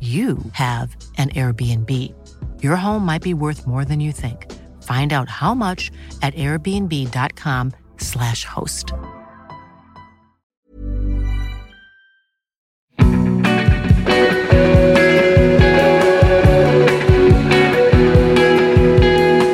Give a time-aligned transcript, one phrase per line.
[0.00, 2.14] you have an Airbnb.
[2.62, 4.46] Your home might be worth more than you think.
[4.84, 5.90] Find out how much
[6.22, 8.92] at airbnb.com/slash host.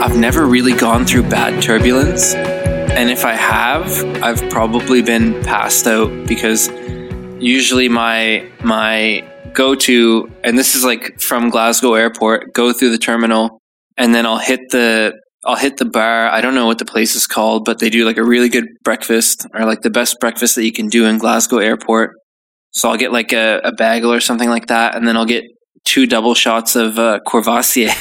[0.02, 2.34] I've never really gone through bad turbulence.
[2.34, 3.90] And if I have,
[4.22, 6.68] I've probably been passed out because
[7.40, 9.24] usually my my
[9.54, 13.60] go-to and this is like from Glasgow airport, go through the terminal
[13.96, 15.14] and then I'll hit the
[15.46, 16.28] I'll hit the bar.
[16.28, 18.66] I don't know what the place is called, but they do like a really good
[18.82, 22.12] breakfast or like the best breakfast that you can do in Glasgow airport.
[22.72, 25.44] So I'll get like a, a bagel or something like that and then I'll get
[25.84, 27.90] two double shots of uh, Courvoisier.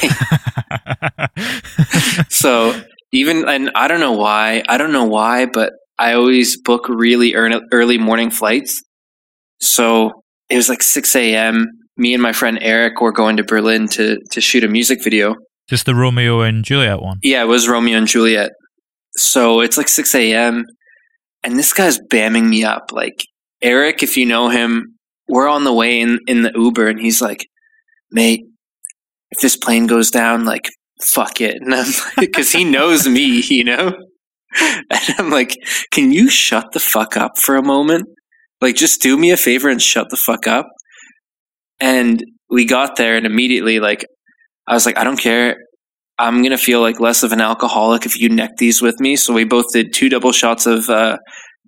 [2.28, 2.80] so
[3.12, 7.34] even and I don't know why I don't know why, but I always book really
[7.34, 8.82] early, early morning flights.
[9.60, 10.23] So
[10.54, 11.66] it was like six a.m.
[11.96, 15.34] Me and my friend Eric were going to Berlin to to shoot a music video.
[15.68, 17.18] Just the Romeo and Juliet one.
[17.24, 18.52] Yeah, it was Romeo and Juliet.
[19.16, 20.64] So it's like six a.m.
[21.42, 22.92] and this guy's bamming me up.
[22.92, 23.24] Like
[23.62, 24.96] Eric, if you know him,
[25.28, 27.48] we're on the way in in the Uber, and he's like,
[28.12, 28.46] "Mate,
[29.32, 30.68] if this plane goes down, like."
[31.02, 33.92] Fuck it, And I'm because he knows me, you know.
[34.60, 35.52] And I'm like,
[35.90, 38.06] can you shut the fuck up for a moment?
[38.60, 40.66] Like, just do me a favor and shut the fuck up.
[41.80, 44.04] And we got there, and immediately, like,
[44.66, 45.56] I was like, I don't care.
[46.18, 49.16] I'm gonna feel like less of an alcoholic if you neck these with me.
[49.16, 51.18] So we both did two double shots of uh,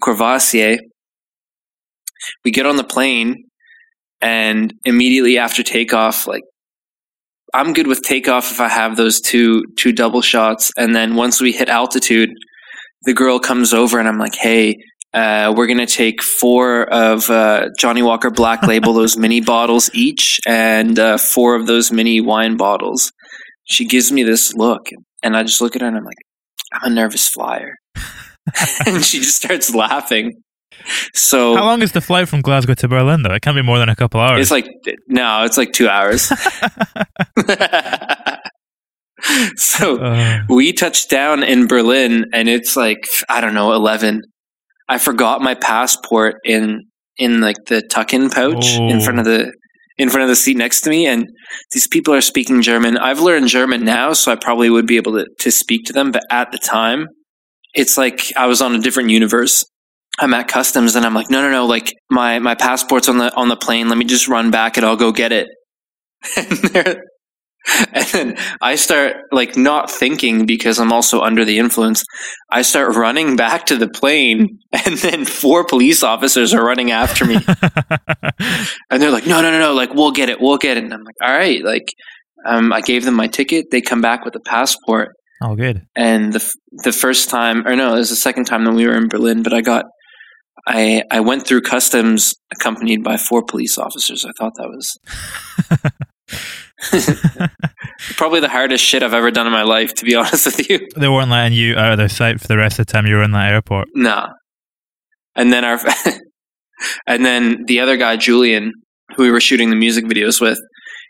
[0.02, 0.78] Courvoisier.
[2.44, 3.44] We get on the plane,
[4.20, 6.42] and immediately after takeoff, like
[7.54, 11.40] I'm good with takeoff if I have those two two double shots, and then once
[11.40, 12.30] we hit altitude,
[13.02, 14.76] the girl comes over and I'm like, "Hey,
[15.16, 20.38] uh, we're gonna take four of uh, Johnnie Walker Black Label, those mini bottles each,
[20.46, 23.10] and uh, four of those mini wine bottles."
[23.64, 24.88] She gives me this look,
[25.22, 26.18] and I just look at her and I'm like,
[26.72, 27.74] "I'm a nervous flyer,"
[28.86, 30.42] and she just starts laughing.
[31.14, 33.32] So How long is the flight from Glasgow to Berlin, though?
[33.34, 34.42] It can't be more than a couple hours.
[34.42, 34.68] It's like
[35.08, 36.22] no, it's like two hours.
[39.56, 44.22] so Uh, we touched down in Berlin, and it's like I don't know, eleven.
[44.88, 46.82] I forgot my passport in
[47.18, 49.52] in like the tuck-in pouch in front of the
[49.98, 51.26] in front of the seat next to me, and
[51.72, 52.98] these people are speaking German.
[52.98, 56.12] I've learned German now, so I probably would be able to to speak to them.
[56.12, 57.08] But at the time,
[57.74, 59.64] it's like I was on a different universe.
[60.18, 63.34] I'm at customs and I'm like, no, no, no, like my, my passport's on the,
[63.36, 63.90] on the plane.
[63.90, 65.48] Let me just run back and I'll go get it.
[66.36, 66.98] And,
[67.92, 72.04] and then I start like not thinking because I'm also under the influence.
[72.50, 77.24] I start running back to the plane and then four police officers are running after
[77.24, 77.36] me.
[78.90, 80.40] and they're like, no, no, no, no, like we'll get it.
[80.40, 80.84] We'll get it.
[80.84, 81.62] And I'm like, all right.
[81.62, 81.92] Like,
[82.46, 83.66] um, I gave them my ticket.
[83.70, 85.16] They come back with a passport.
[85.42, 85.86] oh, good.
[85.96, 86.52] And the
[86.84, 89.42] the first time, or no, it was the second time that we were in Berlin.
[89.42, 89.86] But I got,
[90.66, 94.24] I I went through customs accompanied by four police officers.
[94.24, 94.98] I thought that was
[98.16, 99.94] probably the hardest shit I've ever done in my life.
[99.94, 102.56] To be honest with you, They weren't letting you out of their sight for the
[102.56, 103.88] rest of the time you were in that airport.
[103.94, 104.28] nah.
[105.34, 105.78] And then our,
[107.06, 108.72] and then the other guy, Julian,
[109.16, 110.58] who we were shooting the music videos with,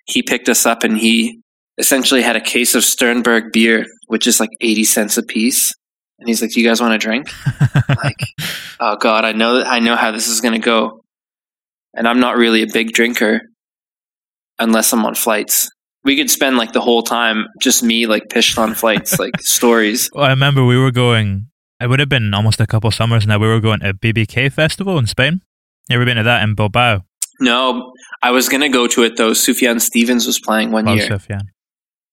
[0.07, 1.41] he picked us up and he
[1.79, 5.73] essentially had a case of Sternburg beer, which is like 80 cents a piece.
[6.19, 7.29] And he's like, "Do you guys want a drink?"
[8.03, 8.17] like,
[8.81, 11.03] oh god, I know I know how this is going to go.
[11.95, 13.43] And I'm not really a big drinker
[14.58, 15.70] unless I'm on flights.
[16.05, 20.11] We could spend like the whole time just me like pished on flights, like stories.
[20.12, 21.49] Well, I remember we were going.
[21.81, 23.38] It would have been almost a couple summers now.
[23.38, 25.43] We were going to BBK festival in Spain.
[25.88, 27.05] You ever been to that in Bilbao?
[27.41, 27.93] No,
[28.23, 29.32] I was gonna go to it though.
[29.32, 31.09] Sufjan Stevens was playing one Love year.
[31.09, 31.43] Sufjan.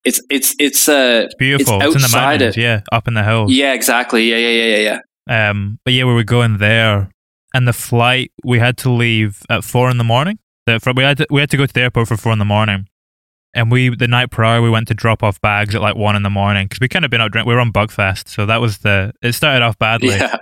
[0.04, 1.82] It's it's it's uh It's beautiful.
[1.82, 2.62] It's, in the outside mountains, it.
[2.62, 3.52] yeah, up in the hills.
[3.52, 4.30] Yeah, exactly.
[4.30, 5.50] Yeah, yeah, yeah, yeah, yeah.
[5.50, 7.10] Um, but yeah, we were going there,
[7.54, 10.40] and the flight we had to leave at four in the morning.
[10.66, 12.40] The, for, we had to, we had to go to the airport for four in
[12.40, 12.88] the morning,
[13.54, 16.24] and we the night prior we went to drop off bags at like one in
[16.24, 17.48] the morning because we kind of been out drink.
[17.48, 19.14] We were on Buckfast, so that was the.
[19.22, 20.10] It started off badly.
[20.16, 20.38] Yeah.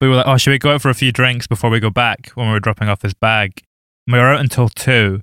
[0.00, 1.88] We were like, oh, should we go out for a few drinks before we go
[1.90, 3.62] back when we were dropping off this bag?
[4.06, 5.22] And we were out until two,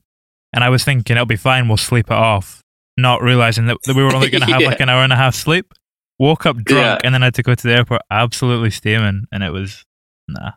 [0.54, 1.68] and I was thinking it'll be fine.
[1.68, 2.62] We'll sleep it off,
[2.98, 4.68] not realizing that, that we were only going to have Yeah.
[4.70, 5.74] like an hour and a half sleep.
[6.20, 7.00] Woke up drunk Yeah.
[7.04, 9.84] and then I had to go to the airport absolutely steaming, and it was
[10.28, 10.52] nah,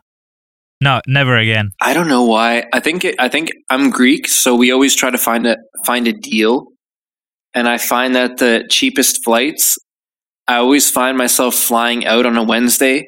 [0.81, 1.71] no, never again.
[1.81, 2.65] I don't know why.
[2.73, 6.07] I think it, I think I'm Greek, so we always try to find a find
[6.07, 6.67] a deal.
[7.53, 9.77] And I find that the cheapest flights,
[10.47, 13.07] I always find myself flying out on a Wednesday,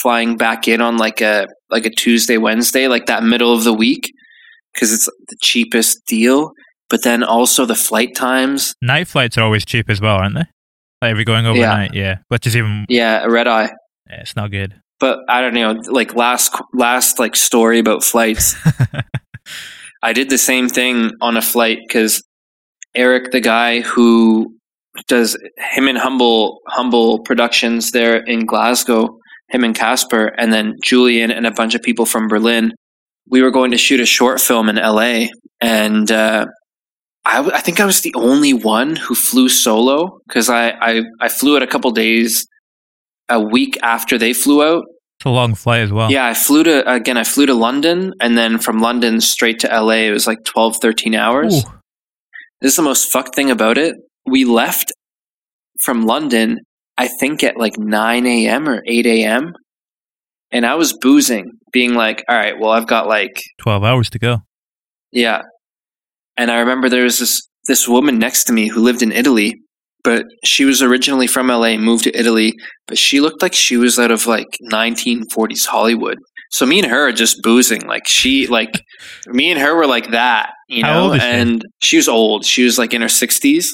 [0.00, 3.74] flying back in on like a like a Tuesday, Wednesday, like that middle of the
[3.74, 4.10] week,
[4.72, 6.52] because it's the cheapest deal.
[6.88, 8.74] But then also the flight times.
[8.82, 10.44] Night flights are always cheap as well, aren't they?
[11.02, 13.70] Like if you're going overnight, yeah, which is even Yeah, a red eye.
[14.08, 14.74] yeah, it's not good.
[15.00, 15.80] But I don't know.
[15.88, 18.54] Like last last like story about flights.
[20.02, 22.22] I did the same thing on a flight because
[22.94, 24.54] Eric, the guy who
[25.08, 25.36] does
[25.72, 29.18] him and Humble Humble Productions there in Glasgow,
[29.48, 32.72] him and Casper, and then Julian and a bunch of people from Berlin.
[33.28, 35.26] We were going to shoot a short film in LA,
[35.60, 36.46] and uh,
[37.24, 41.28] I, I think I was the only one who flew solo because I, I I
[41.28, 42.46] flew it a couple days,
[43.30, 44.84] a week after they flew out.
[45.18, 46.10] It's a long flight as well.
[46.10, 47.16] Yeah, I flew to again.
[47.16, 50.06] I flew to London, and then from London straight to LA.
[50.08, 51.54] It was like 12, 13 hours.
[51.64, 51.70] Ooh.
[52.60, 53.94] This is the most fucked thing about it.
[54.26, 54.92] We left
[55.82, 56.58] from London,
[56.98, 58.68] I think at like 9 a.m.
[58.68, 59.52] or 8 a.m.
[60.52, 64.18] And I was boozing, being like, all right, well, I've got like, twelve hours to
[64.18, 64.38] go.
[65.12, 65.42] yeah.
[66.36, 69.60] And I remember there was this, this woman next to me who lived in Italy,
[70.04, 72.54] but she was originally from LA, moved to Italy,
[72.86, 76.18] but she looked like she was out of like 1940s Hollywood.
[76.52, 77.86] So me and her are just boozing.
[77.86, 78.82] Like she, like
[79.26, 81.10] me and her were like that, you know.
[81.10, 81.26] old she?
[81.26, 82.44] and she was old.
[82.44, 83.66] She was like in her 60s.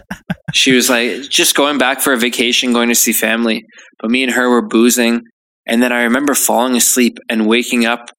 [0.54, 3.64] she was like just going back for a vacation, going to see family.
[4.00, 5.22] But me and her were boozing,
[5.66, 8.10] and then I remember falling asleep and waking up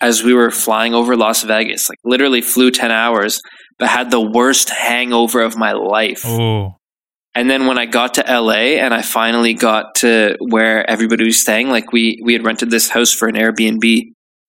[0.00, 1.88] as we were flying over Las Vegas.
[1.88, 3.40] Like literally flew 10 hours,
[3.78, 6.22] but had the worst hangover of my life.
[6.24, 6.76] Oh,
[7.34, 11.38] And then when I got to LA and I finally got to where everybody was
[11.40, 13.84] staying, like we we had rented this house for an Airbnb,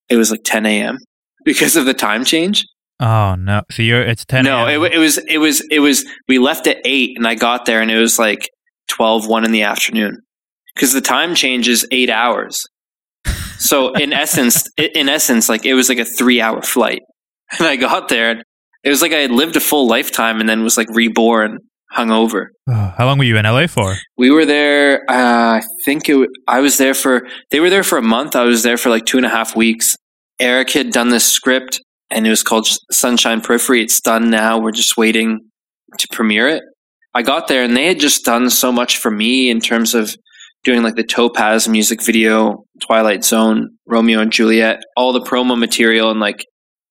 [0.09, 0.97] it was like 10 a.m.
[1.43, 2.63] because of the time change.
[3.01, 3.61] oh no!
[3.69, 4.45] So you're it's ten.
[4.45, 7.65] no, it, it was it was it was we left at eight and I got
[7.65, 8.49] there and it was like
[8.87, 10.21] 12, 1 in the afternoon
[10.73, 12.63] because the time change is eight hours.
[13.59, 17.01] So in essence, in essence, like it was like a three hour flight,
[17.59, 18.31] and I got there.
[18.31, 18.43] and
[18.83, 21.59] It was like I had lived a full lifetime and then was like reborn,
[21.95, 22.47] hungover.
[22.69, 23.95] Oh, how long were you in LA for?
[24.17, 25.01] We were there.
[25.09, 26.13] Uh, I think it.
[26.13, 27.27] w- I was there for.
[27.51, 28.35] They were there for a month.
[28.35, 29.95] I was there for like two and a half weeks.
[30.39, 31.81] Eric had done this script,
[32.11, 33.81] and it was called Sunshine Periphery.
[33.81, 34.59] It's done now.
[34.59, 35.39] We're just waiting
[35.97, 36.63] to premiere it.
[37.13, 40.13] I got there, and they had just done so much for me in terms of
[40.63, 46.11] doing like the Topaz music video, Twilight Zone, Romeo and Juliet, all the promo material,
[46.11, 46.45] and like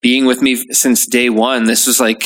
[0.06, 1.64] being with me since day one.
[1.64, 2.22] This was like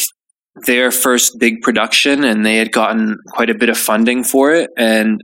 [0.67, 4.69] their first big production and they had gotten quite a bit of funding for it
[4.77, 5.23] and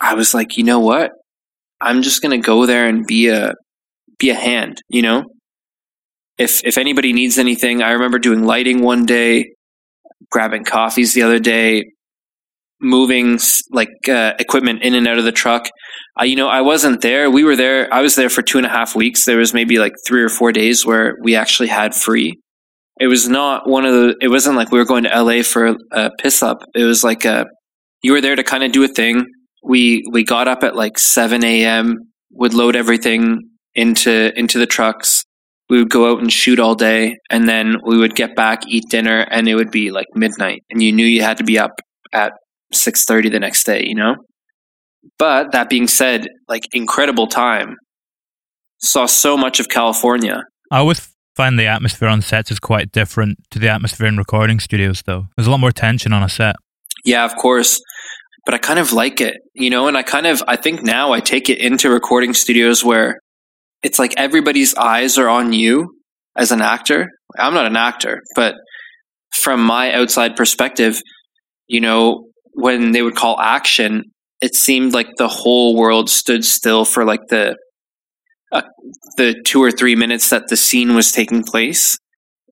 [0.00, 1.10] I was like, "You know what?
[1.80, 3.54] I'm just to go there and be a
[4.20, 5.24] be a hand, you know?
[6.38, 9.52] If if anybody needs anything, I remember doing lighting one day,
[10.30, 11.90] grabbing coffees the other day,
[12.80, 13.40] moving
[13.72, 15.68] like uh, equipment in and out of the truck.
[16.20, 17.30] Uh, you know, I wasn't there.
[17.30, 17.92] We were there.
[17.92, 19.24] I was there for two and a half weeks.
[19.24, 22.38] There was maybe like three or four days where we actually had free.
[23.00, 24.16] It was not one of the.
[24.20, 26.58] It wasn't like we were going to LA for a piss up.
[26.74, 27.46] It was like a.
[28.02, 29.24] You were there to kind of do a thing.
[29.62, 31.96] We we got up at like seven a.m.
[32.32, 35.24] Would load everything into into the trucks.
[35.70, 38.84] We would go out and shoot all day, and then we would get back, eat
[38.90, 41.80] dinner, and it would be like midnight, and you knew you had to be up
[42.12, 42.32] at
[42.72, 43.84] six thirty the next day.
[43.86, 44.16] You know.
[45.18, 47.76] But that being said, like incredible time.
[48.82, 50.42] Saw so much of California.
[50.70, 54.58] I always find the atmosphere on sets is quite different to the atmosphere in recording
[54.58, 55.26] studios, though.
[55.36, 56.56] There's a lot more tension on a set.
[57.04, 57.80] Yeah, of course.
[58.46, 61.12] But I kind of like it, you know, and I kind of, I think now
[61.12, 63.18] I take it into recording studios where
[63.82, 65.94] it's like everybody's eyes are on you
[66.36, 67.08] as an actor.
[67.38, 68.54] I'm not an actor, but
[69.30, 71.00] from my outside perspective,
[71.68, 74.04] you know, when they would call action,
[74.40, 77.56] it seemed like the whole world stood still for like the
[78.52, 78.62] uh,
[79.16, 81.98] the two or three minutes that the scene was taking place.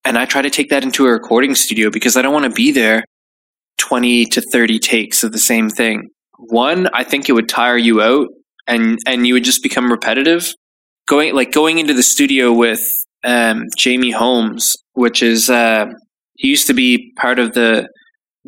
[0.04, 2.50] And I try to take that into a recording studio because I don't want to
[2.50, 3.04] be there
[3.78, 6.08] 20 to 30 takes of the same thing.
[6.38, 8.28] One, I think it would tire you out
[8.66, 10.52] and, and you would just become repetitive.
[11.08, 12.80] Going, like going into the studio with,
[13.24, 15.86] um, Jamie Holmes, which is, uh,
[16.34, 17.88] he used to be part of the,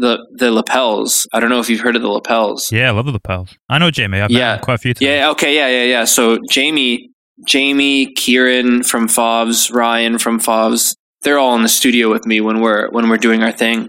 [0.00, 1.26] the, the lapels.
[1.32, 2.68] I don't know if you've heard of the lapels.
[2.72, 3.50] Yeah, I love the lapels.
[3.68, 4.20] I know Jamie.
[4.20, 4.58] I've Yeah.
[4.58, 5.02] quite a few times.
[5.02, 5.30] Yeah.
[5.30, 5.54] Okay.
[5.54, 5.68] Yeah.
[5.68, 5.84] Yeah.
[5.84, 6.04] Yeah.
[6.04, 7.10] So Jamie,
[7.46, 12.60] Jamie, Kieran from Fobs, Ryan from Fobs, they're all in the studio with me when
[12.60, 13.88] we're when we're doing our thing.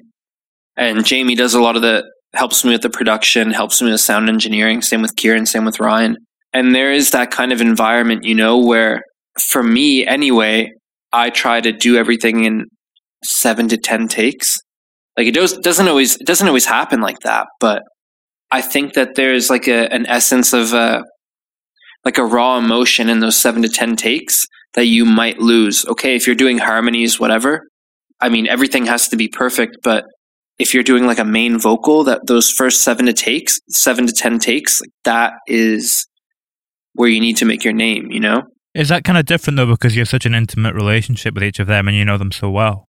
[0.77, 2.03] And Jamie does a lot of the
[2.33, 4.81] helps me with the production, helps me with sound engineering.
[4.81, 5.45] Same with Kieran.
[5.45, 6.15] Same with Ryan.
[6.53, 9.03] And there is that kind of environment, you know, where
[9.51, 10.71] for me anyway,
[11.13, 12.65] I try to do everything in
[13.23, 14.59] seven to ten takes.
[15.17, 17.83] Like it does doesn't always it doesn't always happen like that, but
[18.49, 21.03] I think that there's like a an essence of uh
[22.05, 25.85] like a raw emotion in those seven to ten takes that you might lose.
[25.85, 27.63] Okay, if you're doing harmonies, whatever.
[28.19, 30.05] I mean, everything has to be perfect, but
[30.59, 34.13] if you're doing like a main vocal, that those first seven to takes, seven to
[34.13, 36.07] ten takes, like that is
[36.93, 38.11] where you need to make your name.
[38.11, 38.43] You know?
[38.73, 41.59] Is that kind of different though because you have such an intimate relationship with each
[41.59, 42.87] of them and you know them so well?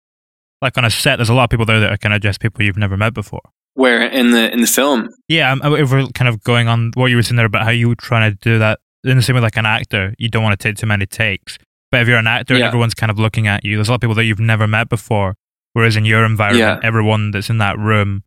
[0.61, 2.41] Like on a set, there's a lot of people there that are kind of just
[2.41, 3.43] people you've never met before.
[3.75, 7.07] Where in the in the film, Yeah, I'm, if we're kind of going on what
[7.07, 9.37] you were saying there about how you were trying to do that in the same
[9.37, 11.59] way like an actor, you don't want to take too many takes.
[11.93, 12.67] But if you're an actor and Yeah.
[12.67, 14.89] everyone's kind of looking at you, there's a lot of people that you've never met
[14.89, 15.37] before.
[15.75, 16.87] Whereas in your environment, Yeah.
[16.87, 18.25] everyone that's in that room,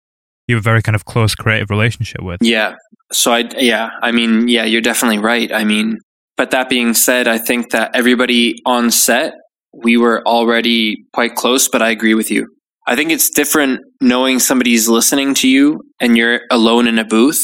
[0.47, 2.37] you have a very kind of close creative relationship with.
[2.41, 2.75] Yeah.
[3.11, 5.51] So I yeah, I mean, yeah, you're definitely right.
[5.51, 5.97] I mean,
[6.37, 9.33] but that being said, I think that everybody on set,
[9.73, 12.47] we were already quite close, but I agree with you.
[12.87, 17.41] I think it's different knowing somebody's listening to you and you're alone in a booth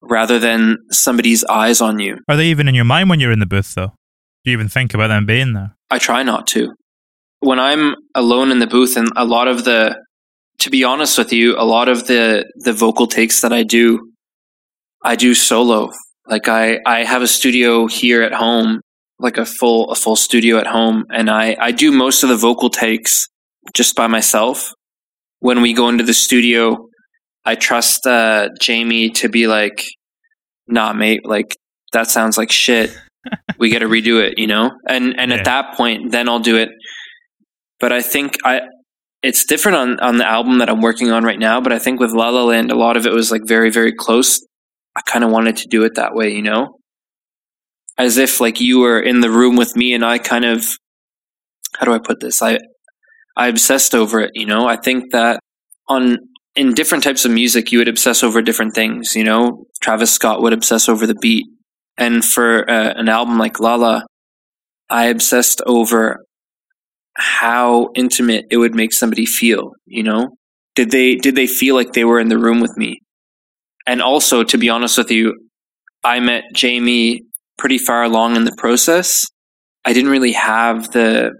[0.00, 2.18] rather than somebody's eyes on you.
[2.28, 3.92] Are they even in your mind when you're in the booth though?
[4.44, 5.74] Do you even think about them being there?
[5.90, 6.72] I try not to.
[7.40, 9.96] When I'm alone in the booth and a lot of the
[10.60, 14.12] to be honest with you, a lot of the the vocal takes that I do
[15.02, 15.90] I do solo.
[16.26, 18.80] Like I I have a studio here at home,
[19.18, 22.36] like a full a full studio at home and I I do most of the
[22.36, 23.26] vocal takes
[23.74, 24.72] just by myself.
[25.40, 26.88] When we go into the studio,
[27.44, 29.82] I trust uh Jamie to be like
[30.66, 31.56] nah mate, like
[31.92, 32.96] that sounds like shit
[33.58, 34.70] we got to redo it, you know?
[34.88, 35.38] And and Yeah.
[35.38, 36.70] at that point then I'll do it.
[37.80, 38.62] But I think I
[39.22, 41.98] it's different on on the album that I'm working on right now, but I think
[42.00, 44.40] with La La Land a lot of it was like very very close.
[44.96, 46.77] I kind of wanted to do it that way, you know?
[47.98, 50.64] As if like you were in the room with me and I kind of
[51.76, 52.42] how do I put this?
[52.42, 52.58] I
[53.36, 54.66] I obsessed over it, you know?
[54.66, 55.40] I think that
[55.88, 56.18] on
[56.56, 59.64] in different types of music you would obsess over different things, you know?
[59.80, 61.46] Travis Scott would obsess over the beat.
[61.96, 64.04] And for uh, an album like Lala,
[64.88, 66.24] I obsessed over
[67.14, 70.36] how intimate it would make somebody feel, you know?
[70.74, 73.00] Did they did they feel like they were in the room with me?
[73.86, 75.34] And also, to be honest with you,
[76.04, 77.22] I met Jamie
[77.58, 79.26] pretty far along in the process.
[79.84, 81.32] I didn't really have the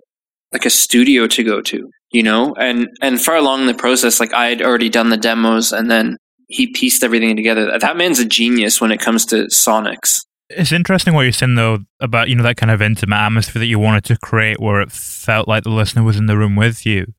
[0.53, 2.55] like a studio to go to, you know?
[2.59, 5.91] And and far along in the process, like I had already done the demos and
[5.91, 6.17] then
[6.49, 7.79] he pieced everything together.
[7.79, 10.21] That man's a genius when it comes to sonics.
[10.51, 13.67] It's interesting what you're saying though about you know that kind of intimate atmosphere that
[13.67, 16.87] you wanted to create, where it felt like the listener was in the room with
[16.87, 17.13] you.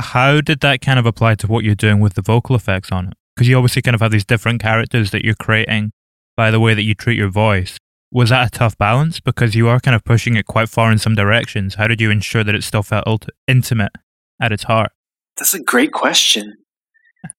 [0.00, 3.08] How did that kind of apply to what you're doing with the vocal effects on
[3.08, 3.14] it?
[3.34, 5.92] Because you obviously kind of have these different characters that you're creating
[6.36, 7.78] by the way that you treat your voice.
[8.16, 9.20] Was that a tough balance?
[9.20, 11.74] Because you are kind of pushing it quite far in some directions.
[11.74, 13.92] How did you ensure that it still felt intimate
[14.40, 14.92] at its heart?
[15.36, 16.54] That's a great question.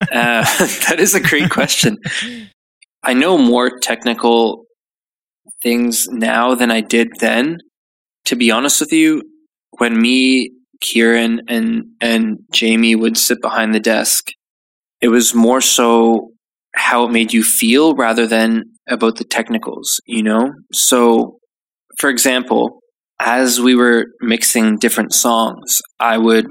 [0.04, 0.06] uh,
[0.88, 1.98] that is a great question.
[3.02, 4.66] I know more technical
[5.64, 7.58] things now than I did then.
[8.26, 9.24] To be honest with you,
[9.80, 14.28] when me, Kieran, and and Jamie would sit behind the desk,
[15.02, 16.34] it was more so
[16.76, 20.00] how it made you feel rather than about the technicals.
[20.06, 21.38] You know, so
[22.00, 22.80] for example,
[23.20, 26.48] as we were mixing different songs, I would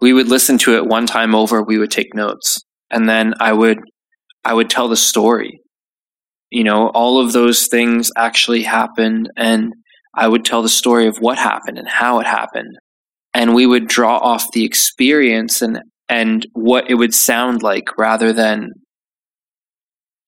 [0.00, 2.58] we would listen to it one time over we would take notes
[2.90, 3.78] and then i would
[4.44, 5.60] i would tell the story
[6.50, 9.72] you know all of those things actually happened and
[10.16, 12.76] I would tell the story of what happened and how it happened.
[13.32, 18.32] And we would draw off the experience and, and what it would sound like rather
[18.32, 18.70] than,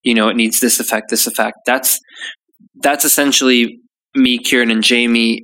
[0.06, 1.58] you know, it needs this effect, this effect.
[1.66, 1.98] That's,
[2.76, 3.80] that's essentially
[4.14, 5.42] me, Kieran, and Jamie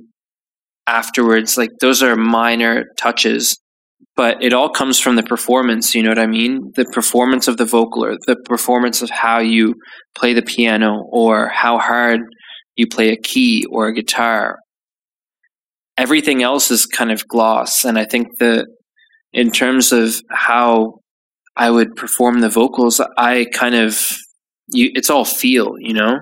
[0.87, 1.57] afterwards.
[1.57, 3.59] Like those are minor touches,
[4.15, 5.93] but it all comes from the performance.
[5.93, 6.71] You know what I mean?
[6.75, 9.75] The performance of the vocal or the performance of how you
[10.15, 12.21] play the piano or how hard
[12.77, 14.59] you play a key or a guitar.
[15.97, 17.83] Everything else is kind of gloss.
[17.83, 18.65] And I think that
[19.33, 20.99] in terms of how
[21.57, 23.99] I would perform the vocals, I kind of,
[24.67, 26.19] you, it's all feel, you know?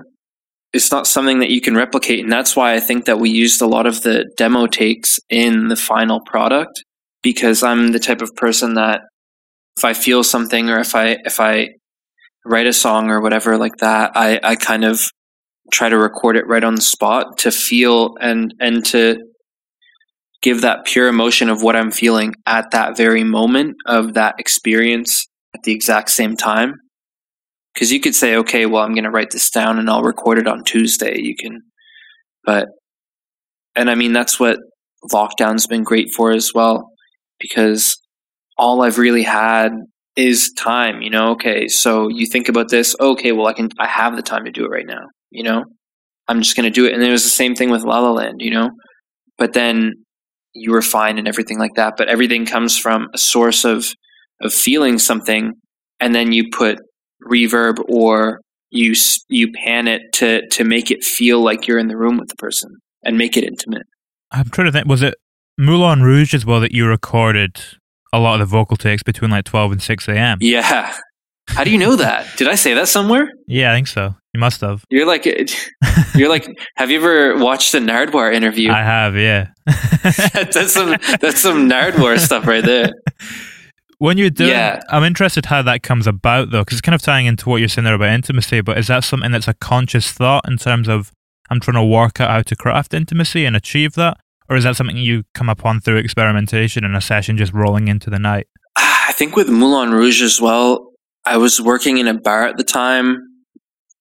[0.72, 2.20] It's not something that you can replicate.
[2.20, 5.68] And that's why I think that we used a lot of the demo takes in
[5.68, 6.82] the final product
[7.22, 9.02] because I'm the type of person that
[9.76, 11.68] if I feel something or if I, if I
[12.44, 15.00] write a song or whatever like that, I, I kind of
[15.70, 19.16] try to record it right on the spot to feel and and to
[20.42, 25.26] give that pure emotion of what I'm feeling at that very moment of that experience
[25.54, 26.74] at the exact same time.
[27.72, 30.38] Because you could say, okay, well, I'm going to write this down and I'll record
[30.38, 31.18] it on Tuesday.
[31.18, 31.60] You can,
[32.44, 32.66] but,
[33.74, 34.58] and I mean, that's what
[35.10, 36.90] lockdown's been great for as well,
[37.40, 37.96] because
[38.58, 39.72] all I've really had
[40.16, 41.30] is time, you know?
[41.30, 44.52] Okay, so you think about this, okay, well, I can, I have the time to
[44.52, 45.64] do it right now you know,
[46.28, 46.92] I'm just going to do it.
[46.92, 48.70] And it was the same thing with La La Land, you know,
[49.38, 49.92] but then
[50.54, 51.94] you refine and everything like that.
[51.96, 53.86] But everything comes from a source of,
[54.40, 55.54] of feeling something
[55.98, 56.78] and then you put
[57.28, 58.94] reverb or you,
[59.28, 62.36] you pan it to, to make it feel like you're in the room with the
[62.36, 62.70] person
[63.04, 63.82] and make it intimate.
[64.30, 65.14] I'm trying to think, was it
[65.58, 67.60] Moulin Rouge as well that you recorded
[68.12, 70.38] a lot of the vocal takes between like 12 and 6 a.m.?
[70.40, 70.96] Yeah.
[71.48, 72.26] How do you know that?
[72.36, 73.28] Did I say that somewhere?
[73.46, 74.14] Yeah, I think so.
[74.32, 74.84] You must have.
[74.88, 75.44] You're like, eh,
[76.14, 76.48] you're like.
[76.76, 78.70] have you ever watched a Nardwuar interview?
[78.70, 79.16] I have.
[79.16, 79.48] Yeah.
[79.66, 82.90] that's some that's some Nardwuar stuff right there.
[84.02, 84.82] When you're doing, yeah.
[84.88, 87.68] I'm interested how that comes about though, because it's kind of tying into what you're
[87.68, 88.60] saying there about intimacy.
[88.60, 91.12] But is that something that's a conscious thought in terms of
[91.50, 94.16] I'm trying to work out how to craft intimacy and achieve that,
[94.48, 98.10] or is that something you come upon through experimentation and a session just rolling into
[98.10, 98.48] the night?
[98.74, 100.90] I think with Moulin Rouge as well,
[101.24, 103.18] I was working in a bar at the time.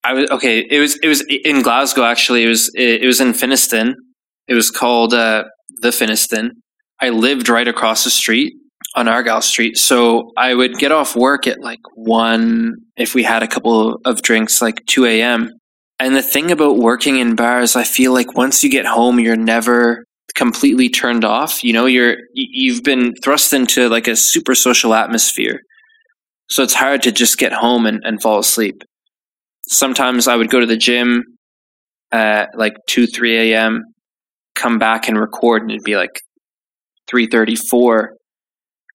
[0.03, 0.65] I was okay.
[0.67, 2.43] It was it was in Glasgow actually.
[2.43, 3.93] It was it, it was in Finnieston.
[4.47, 5.43] It was called uh,
[5.83, 6.53] the Finnieston.
[6.99, 8.53] I lived right across the street
[8.95, 13.43] on Argyle Street, so I would get off work at like one if we had
[13.43, 15.49] a couple of drinks, like two a.m.
[15.99, 19.35] And the thing about working in bars, I feel like once you get home, you're
[19.35, 21.63] never completely turned off.
[21.63, 25.61] You know, you're you've been thrust into like a super social atmosphere
[26.51, 28.83] so it's hard to just get home and, and fall asleep.
[29.69, 31.23] Sometimes I would go to the gym
[32.11, 33.83] at like 2, 3 a.m.,
[34.53, 36.19] come back and record, and it'd be like
[37.09, 38.07] 3.34.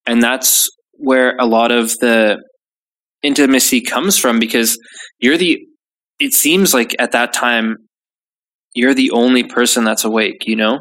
[0.06, 2.38] And that's where a lot of the
[3.22, 4.78] intimacy comes from because
[5.18, 5.58] you're the,
[6.18, 7.76] it seems like at that time,
[8.74, 10.78] you're the only person that's awake, you know?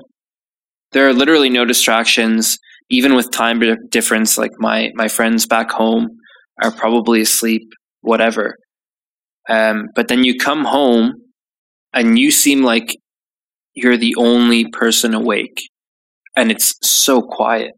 [0.91, 2.57] There are literally no distractions,
[2.89, 4.37] even with time difference.
[4.37, 6.09] Like my, my friends back home,
[6.61, 7.63] are probably asleep,
[8.01, 8.55] whatever.
[9.49, 11.13] Um, but then you come home
[11.93, 12.95] and you seem like
[13.73, 15.57] you're the only person awake
[16.35, 17.71] and it's so quiet.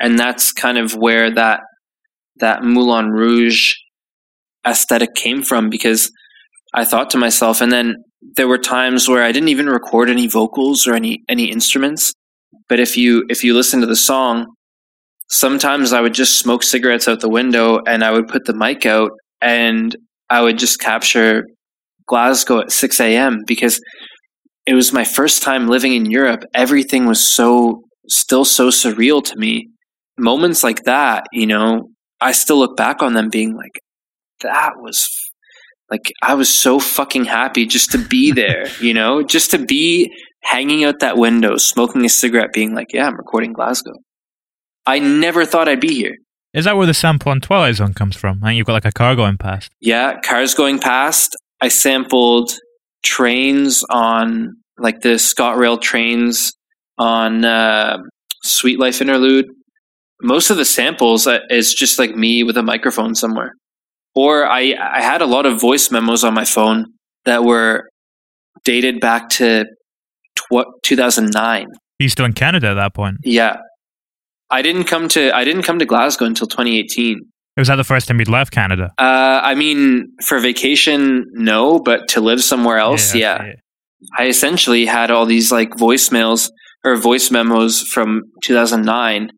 [0.00, 1.60] And that's kind of where that,
[2.36, 3.74] that Moulin Rouge
[4.66, 6.10] aesthetic came from because
[6.74, 7.96] I thought to myself, and then
[8.36, 12.12] there were times where I didn't even record any vocals or any, any instruments.
[12.68, 14.46] But if you, if you listen to the song,
[15.30, 18.86] sometimes I would just smoke cigarettes out the window and I would put the mic
[18.86, 19.94] out and
[20.30, 21.44] I would just capture
[22.06, 23.38] Glasgow at 6 a.m.
[23.46, 23.80] because
[24.66, 26.44] it was my first time living in Europe.
[26.54, 29.68] Everything was so, still so surreal to me.
[30.18, 33.80] Moments like that, you know, I still look back on them being like,
[34.42, 35.08] that was
[35.90, 40.10] like, I was so fucking happy just to be there, you know, just to be
[40.42, 43.94] hanging out that window, smoking a cigarette, being like, yeah, I'm recording Glasgow.
[44.86, 46.16] I never thought I'd be here.
[46.54, 48.42] Is that where the sample on Twilight Zone comes from?
[48.42, 49.70] And you've got like a car going past.
[49.80, 51.36] Yeah, cars going past.
[51.60, 52.52] I sampled
[53.02, 56.52] trains on like the ScotRail trains
[56.96, 57.98] on uh,
[58.42, 59.46] Sweet Life Interlude.
[60.22, 63.52] Most of the samples uh, is just like me with a microphone somewhere.
[64.14, 66.86] Or I, I had a lot of voice memos on my phone
[67.24, 67.88] that were
[68.64, 69.64] dated back to
[70.36, 71.66] tw- 2009.
[71.98, 73.18] you still in Canada at that point?
[73.22, 73.58] Yeah,
[74.50, 77.18] I didn't come to I didn't come to Glasgow until 2018.
[77.18, 78.92] It Was that the first time you'd left Canada?
[78.98, 83.44] Uh, I mean, for vacation, no, but to live somewhere else, yeah.
[83.44, 83.52] yeah.
[84.16, 86.50] I essentially had all these like voicemails
[86.84, 89.30] or voice memos from 2009.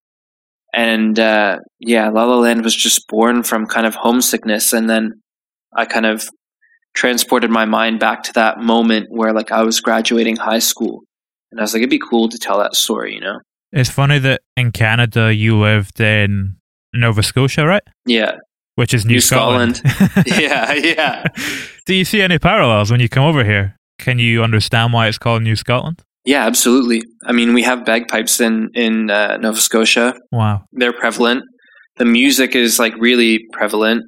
[0.73, 4.73] And uh, yeah, La La Land was just born from kind of homesickness.
[4.73, 5.21] And then
[5.75, 6.29] I kind of
[6.95, 11.03] transported my mind back to that moment where like I was graduating high school.
[11.51, 13.41] And I was like, it'd be cool to tell that story, you know?
[13.73, 16.57] It's funny that in Canada you lived in
[16.93, 17.83] Nova Scotia, right?
[18.07, 18.37] Yeah.
[18.77, 19.77] Which is New, New Scotland.
[19.77, 20.27] Scotland.
[20.41, 21.25] yeah, yeah.
[21.87, 23.77] Do you see any parallels when you come over here?
[23.99, 26.03] Can you understand why it's called New Scotland?
[26.25, 27.03] Yeah, absolutely.
[27.25, 30.15] I mean, we have bagpipes in in uh, Nova Scotia.
[30.33, 30.65] Wow.
[30.73, 31.45] They're prevalent.
[31.97, 34.05] The music is like really prevalent.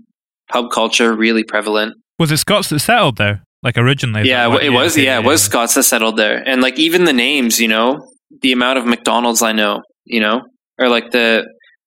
[0.49, 1.95] Pub culture really prevalent.
[2.19, 4.29] Was it Scots that settled there, like originally?
[4.29, 4.93] Yeah, it was.
[4.95, 8.07] okay, Yeah, it was Scots that settled there, and like even the names, you know,
[8.43, 10.43] the amount of McDonald's I know, you know,
[10.79, 11.47] or like the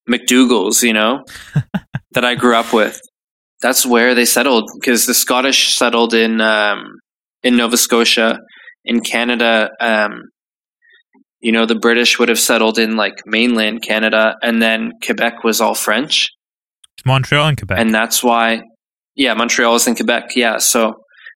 [0.09, 1.23] McDougalls, you know,
[2.11, 2.99] that I grew up with.
[3.61, 6.85] That's where they settled because the Scottish settled in um,
[7.43, 8.39] in Nova Scotia.
[8.85, 10.23] In Canada, um,
[11.39, 15.59] you know, the British would have settled in like mainland Canada, and then Quebec was
[15.59, 16.29] all French.
[17.05, 17.77] Montreal and Quebec.
[17.79, 18.61] and that's why
[19.15, 20.57] yeah montreal is in quebec yeah.
[20.57, 20.93] So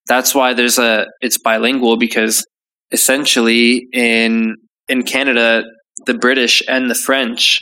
[0.07, 2.43] that's why there's a it's bilingual because
[2.91, 4.55] essentially in
[4.88, 5.62] in canada
[6.07, 7.59] the british and the french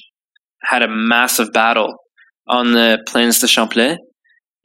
[0.63, 1.93] had a massive battle
[2.47, 3.97] on the plains de champlain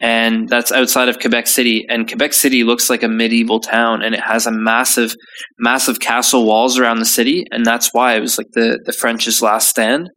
[0.02, 4.14] and that's outside of quebec city and quebec city looks like a medieval town and
[4.14, 5.14] it has a massive
[5.58, 9.40] massive castle walls around the city and that's why it was like the the french's
[9.40, 10.10] last stand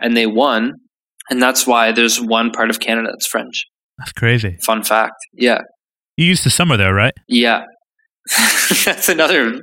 [0.00, 0.72] and they won
[1.30, 3.66] and that's why there's one part of canada that's french
[3.98, 4.56] That's crazy.
[4.66, 5.16] Fun fact.
[5.32, 5.60] Yeah.
[6.16, 7.14] You used to summer there, right?
[7.28, 7.64] Yeah.
[8.84, 9.60] That's another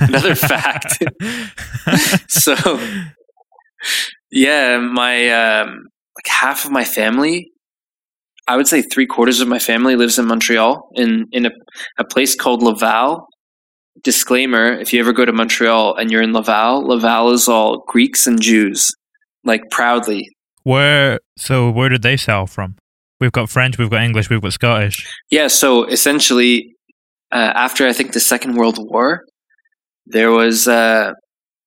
[0.00, 0.98] another fact.
[2.28, 2.54] so
[4.30, 5.68] yeah, my um
[6.16, 7.50] like half of my family,
[8.48, 11.50] I would say three quarters of my family lives in Montreal in in a,
[11.98, 13.26] a place called Laval.
[14.02, 18.26] Disclaimer, if you ever go to Montreal and you're in Laval, Laval is all Greeks
[18.26, 18.94] and Jews.
[19.44, 20.26] Like proudly.
[20.62, 21.18] Where?
[21.36, 22.76] So where did they sell from?
[23.20, 25.06] We've got French, we've got English, we've got Scottish.
[25.30, 26.74] Yeah, so essentially,
[27.30, 29.24] uh, after I think the Second World War,
[30.06, 31.12] there was uh,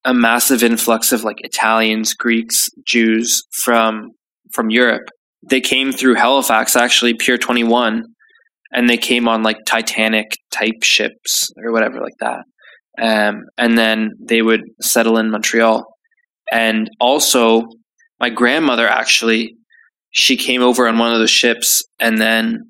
[0.04, 4.10] a massive influx of like Italians, Greeks, Jews from
[4.52, 5.08] from Europe.
[5.50, 8.04] They came through Halifax, actually, Pier Twenty One,
[8.72, 12.44] and they came on like Titanic type ships or whatever like that.
[13.00, 15.84] Um, and then they would settle in Montreal.
[16.52, 17.62] And also,
[18.20, 19.56] my grandmother actually
[20.14, 22.60] she came over on one of those ships and then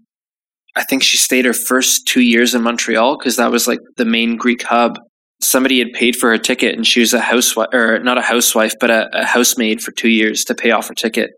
[0.77, 4.07] I think she stayed her first two years in Montreal because that was like the
[4.07, 4.99] main Greek hub.
[5.41, 8.73] Somebody had paid for her ticket and she was a housewife, or not a housewife,
[8.81, 11.31] but a, a housemaid for two years to pay off her ticket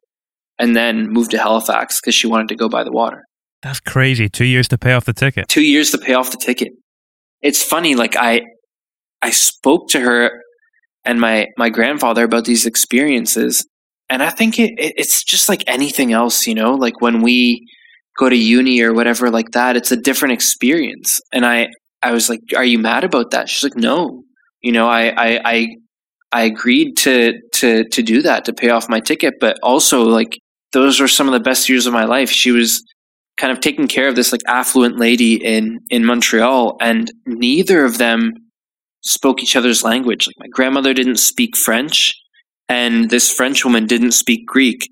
[0.59, 3.25] and then moved to Halifax because she wanted to go by the water.
[3.62, 4.29] That's crazy.
[4.29, 5.49] Two years to pay off the ticket.
[5.49, 6.73] Two years to pay off the ticket.
[7.42, 8.42] It's funny, like I,
[9.23, 10.31] I spoke to her
[11.05, 13.64] and my, my grandfather about these experiences
[14.09, 17.66] and I think it, it, it's just like anything else, you know, like when we
[18.19, 21.19] go to uni or whatever like that, it's a different experience.
[21.33, 21.69] And I,
[22.03, 23.49] I was like, are you mad about that?
[23.49, 24.23] She's like, no,
[24.62, 25.69] you know, I, I, I,
[26.33, 30.38] I agreed to, to, to do that, to pay off my ticket, but also like
[30.72, 32.31] those were some of the best years of my life.
[32.31, 32.83] She was
[33.37, 37.98] kind of taking care of this like affluent lady in, in Montreal and neither of
[37.98, 38.33] them
[39.02, 40.26] spoke each other's language.
[40.26, 42.14] Like my grandmother didn't speak French
[42.68, 44.88] and this French woman didn't speak Greek,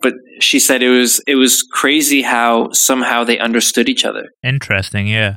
[0.00, 4.26] but she said it was it was crazy how somehow they understood each other.
[4.42, 5.36] Interesting, yeah.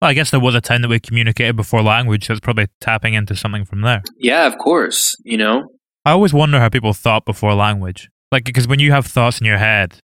[0.00, 2.68] Well, I guess there was a time that we communicated before language, so it's probably
[2.80, 4.02] tapping into something from there.
[4.18, 5.64] Yeah, of course, you know.
[6.06, 8.08] I always wonder how people thought before language.
[8.32, 9.98] Like, because when you have thoughts in your head,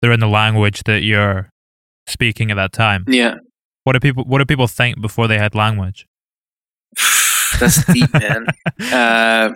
[0.00, 1.50] they're in the language that you're
[2.06, 3.04] speaking at that time.
[3.08, 3.34] Yeah.
[3.84, 6.06] What do people What do people think before they had language?
[7.60, 8.46] That's deep, man.
[8.92, 9.50] Uh,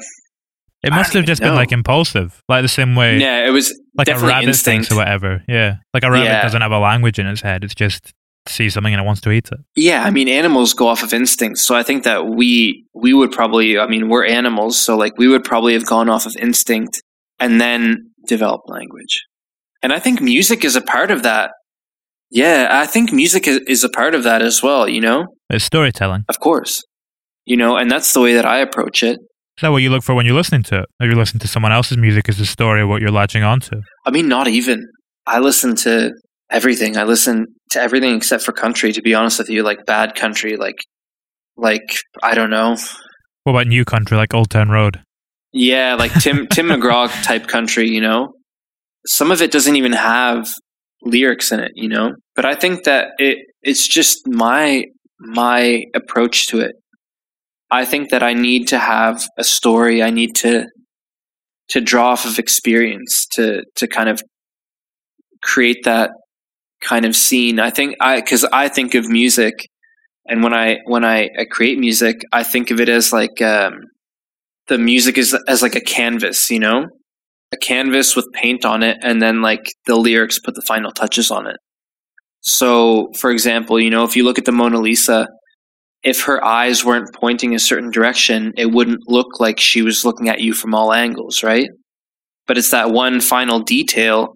[0.82, 3.72] It must have just even been like impulsive, like the same way, yeah, it was
[3.96, 4.88] like a rabbit instinct.
[4.88, 5.44] thinks or whatever.
[5.48, 6.42] Yeah, like a rabbit Yeah.
[6.42, 8.12] doesn't have a language in its head; it's just
[8.48, 9.60] sees something and it wants to eat it.
[9.76, 11.58] Yeah, I mean, animals go off of instinct.
[11.58, 15.28] So I think that we we would probably, I mean, we're animals, so like we
[15.28, 17.00] would probably have gone off of instinct
[17.42, 17.96] and then
[18.28, 19.14] develop language.
[19.82, 21.50] And I think music is a part of that.
[22.30, 24.88] Yeah, I think music is, is a part of that as well.
[24.88, 25.18] You know,
[25.50, 26.22] It's storytelling.
[26.28, 26.82] of course,
[27.44, 29.18] you know, and that's the way that I approach it.
[29.58, 30.86] Is that what you look for when you're listening to it?
[31.00, 33.76] Or you listen to someone else's music as the story of what you're latching onto?
[34.06, 34.86] I mean, not even.
[35.26, 36.10] I listen to
[36.50, 36.96] everything.
[36.96, 38.92] I listen to everything except for country.
[38.92, 40.76] To be honest with you, like bad country, like
[41.56, 42.76] like I don't know.
[43.44, 45.00] What about new country like Old Town Road?
[45.52, 48.34] Yeah, like Tim Tim McGraw type country, you know.
[49.06, 50.48] Some of it doesn't even have
[51.02, 52.14] lyrics in it, you know.
[52.34, 54.84] But I think that it it's just my
[55.18, 56.72] my approach to it.
[57.70, 60.02] I think that I need to have a story.
[60.02, 60.66] I need to
[61.70, 64.22] to draw off of experience to to kind of
[65.42, 66.10] create that
[66.82, 67.60] kind of scene.
[67.60, 69.54] I think I because I think of music,
[70.26, 73.80] and when I when I, I create music, I think of it as like um,
[74.68, 76.86] the music is as like a canvas, you know,
[77.52, 81.30] a canvas with paint on it, and then like the lyrics put the final touches
[81.30, 81.56] on it.
[82.40, 85.28] So, for example, you know, if you look at the Mona Lisa,
[86.02, 90.28] if her eyes weren't pointing a certain direction, it wouldn't look like she was looking
[90.28, 91.68] at you from all angles, right?
[92.46, 94.34] But it's that one final detail,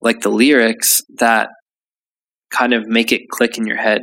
[0.00, 1.48] like the lyrics, that
[2.50, 4.00] kind of make it click in your head.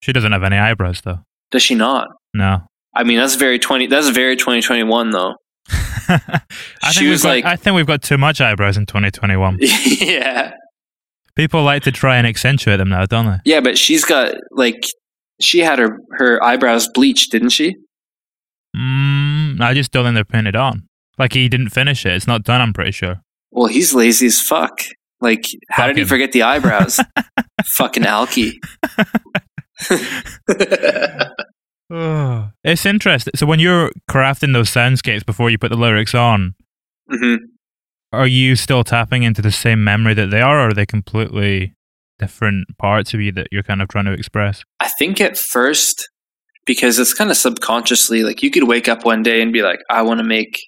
[0.00, 1.18] She doesn't have any eyebrows though.
[1.50, 2.06] Does she not?
[2.32, 2.60] No.
[2.94, 3.86] I mean, that's very twenty.
[3.86, 5.34] That's very twenty twenty one, though.
[6.08, 8.86] I She think was we've got, like- I think we've got too much eyebrows in
[8.86, 9.58] 2021.
[9.60, 10.52] yeah,
[11.36, 13.36] People like to try and accentuate them now, don't they?
[13.44, 14.82] yeah, but she's got like
[15.40, 17.76] she had her her eyebrows bleached, didn't she?
[18.76, 20.84] Mm, I just don't think they're painted on.
[21.18, 22.12] Like he didn't finish it.
[22.12, 22.60] It's not done.
[22.60, 23.20] I'm pretty sure.
[23.50, 24.80] Well, he's lazy as fuck.
[25.20, 27.00] Like, how Fuck did he forget the eyebrows?
[27.76, 28.52] Fucking alky.
[31.90, 33.32] Oh, it's interesting.
[33.36, 36.54] So when you're crafting those soundscapes before you put the lyrics on,
[37.10, 37.36] hmm
[38.10, 41.74] are you still tapping into the same memory that they are, or are they completely
[42.18, 44.64] different parts of you that you're kind of trying to express?
[44.80, 46.08] I think at first,
[46.64, 49.80] because it's kind of subconsciously, like you could wake up one day and be like,
[49.90, 50.58] I want to make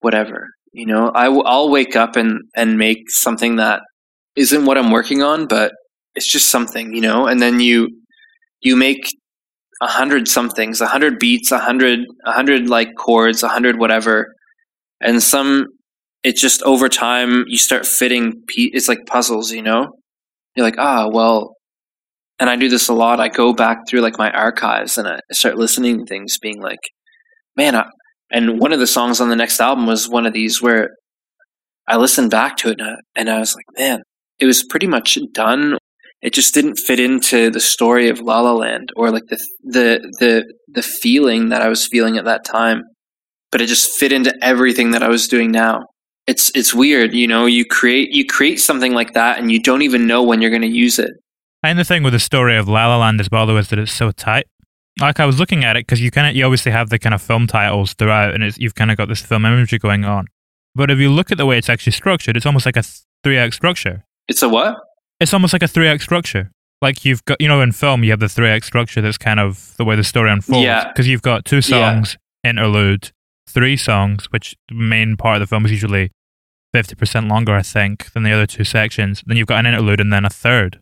[0.00, 0.48] whatever.
[0.72, 3.80] You know, I w- I'll wake up and and make something that
[4.36, 5.72] isn't what I'm working on, but
[6.14, 7.26] it's just something, you know.
[7.26, 7.88] And then you
[8.60, 9.00] you make
[9.80, 14.34] a hundred somethings, a hundred beats, a hundred a hundred like chords, a hundred whatever,
[15.00, 15.66] and some.
[16.24, 18.42] It's just over time you start fitting.
[18.48, 19.88] Pe- it's like puzzles, you know.
[20.56, 21.54] You're like, ah, well,
[22.38, 23.20] and I do this a lot.
[23.20, 26.80] I go back through like my archives and I start listening to things, being like,
[27.56, 27.76] man.
[27.76, 27.86] I,
[28.30, 30.90] and one of the songs on the next album was one of these where
[31.86, 34.02] I listened back to it and I, and I was like, man,
[34.38, 35.77] it was pretty much done.
[36.20, 40.00] It just didn't fit into the story of La La Land or like the the
[40.18, 42.82] the the feeling that I was feeling at that time.
[43.50, 45.84] But it just fit into everything that I was doing now.
[46.26, 47.46] It's it's weird, you know.
[47.46, 50.62] You create you create something like that, and you don't even know when you're going
[50.62, 51.10] to use it.
[51.62, 53.78] And the thing with the story of La La Land as well, though, is that
[53.78, 54.46] it's so tight.
[55.00, 57.14] Like I was looking at it because you kind of you obviously have the kind
[57.14, 60.26] of film titles throughout, and it's, you've kind of got this film imagery going on.
[60.74, 62.82] But if you look at the way it's actually structured, it's almost like a
[63.22, 64.04] three act structure.
[64.28, 64.76] It's a what?
[65.20, 66.50] It's almost like a three act structure.
[66.80, 69.40] Like you've got, you know, in film you have the three act structure that's kind
[69.40, 70.64] of the way the story unfolds.
[70.64, 70.88] Yeah.
[70.88, 73.10] Because you've got two songs, interlude,
[73.48, 76.12] three songs, which the main part of the film is usually
[76.72, 79.22] fifty percent longer, I think, than the other two sections.
[79.26, 80.78] Then you've got an interlude and then a third.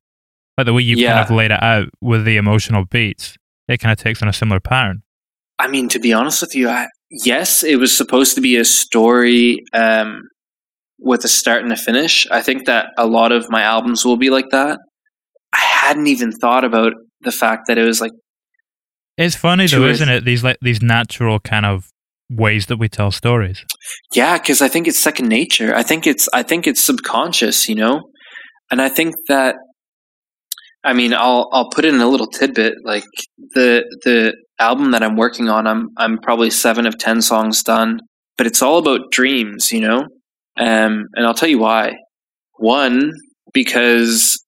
[0.58, 1.14] Like the way you've Yeah.
[1.14, 3.36] kind of laid it out with the emotional beats,
[3.68, 5.02] it kind of takes on a similar pattern.
[5.58, 8.64] I mean, to be honest with you, I, yes, it was supposed to be a
[8.66, 10.28] story um,
[10.98, 12.26] with a start and a finish.
[12.30, 14.78] I think that a lot of my albums will be like that.
[15.52, 18.12] I hadn't even thought about the fact that it was like,
[19.16, 20.24] It's funny though, is- isn't it?
[20.24, 21.88] These like these natural kind of
[22.30, 23.64] ways that we tell stories.
[24.14, 25.74] yeah, because I think it's second nature.
[25.74, 28.00] I think it's, I think it's subconscious, you know,
[28.70, 29.54] and I think that,
[30.82, 33.04] I mean, I'll I'll put in a little tidbit like
[33.54, 35.66] the the album that I'm working on.
[35.66, 37.98] I'm I'm probably seven of ten songs done,
[38.36, 40.06] but it's all about dreams, you know.
[40.58, 41.96] Um, and I'll tell you why.
[42.58, 43.12] One,
[43.52, 44.42] because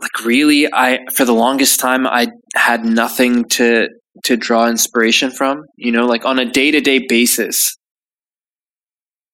[0.00, 3.88] like really, I for the longest time I had nothing to
[4.24, 5.62] to draw inspiration from.
[5.76, 7.76] You know, like on a day to day basis,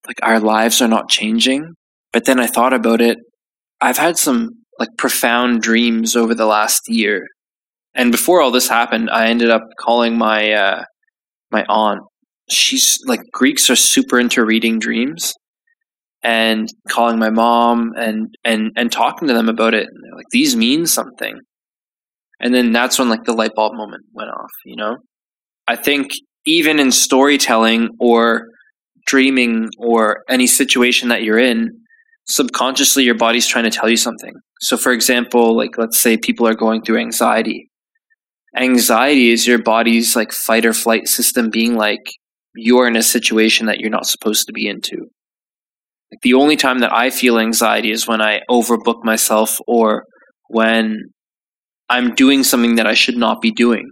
[0.07, 1.75] like our lives are not changing.
[2.13, 3.19] But then I thought about it.
[3.81, 7.27] I've had some like profound dreams over the last year,
[7.95, 10.85] and before all this happened, I ended up calling my uh,
[11.51, 12.03] my aunt.
[12.51, 15.33] She's like Greeks are super into reading dreams
[16.23, 19.89] and calling my mom and and and talking to them about it.
[20.15, 21.41] Like, these mean something.
[22.41, 24.97] And then that's when like the light bulb moment went off, you know?
[25.69, 26.11] I think
[26.45, 28.49] even in storytelling or
[29.07, 31.71] dreaming or any situation that you're in,
[32.27, 34.33] subconsciously your body's trying to tell you something.
[34.61, 37.69] So for example, like let's say people are going through anxiety.
[38.57, 42.03] Anxiety is your body's like fight or flight system being like
[42.55, 45.09] you're in a situation that you're not supposed to be into.
[46.21, 50.05] The only time that I feel anxiety is when I overbook myself or
[50.49, 50.99] when
[51.89, 53.91] I'm doing something that I should not be doing.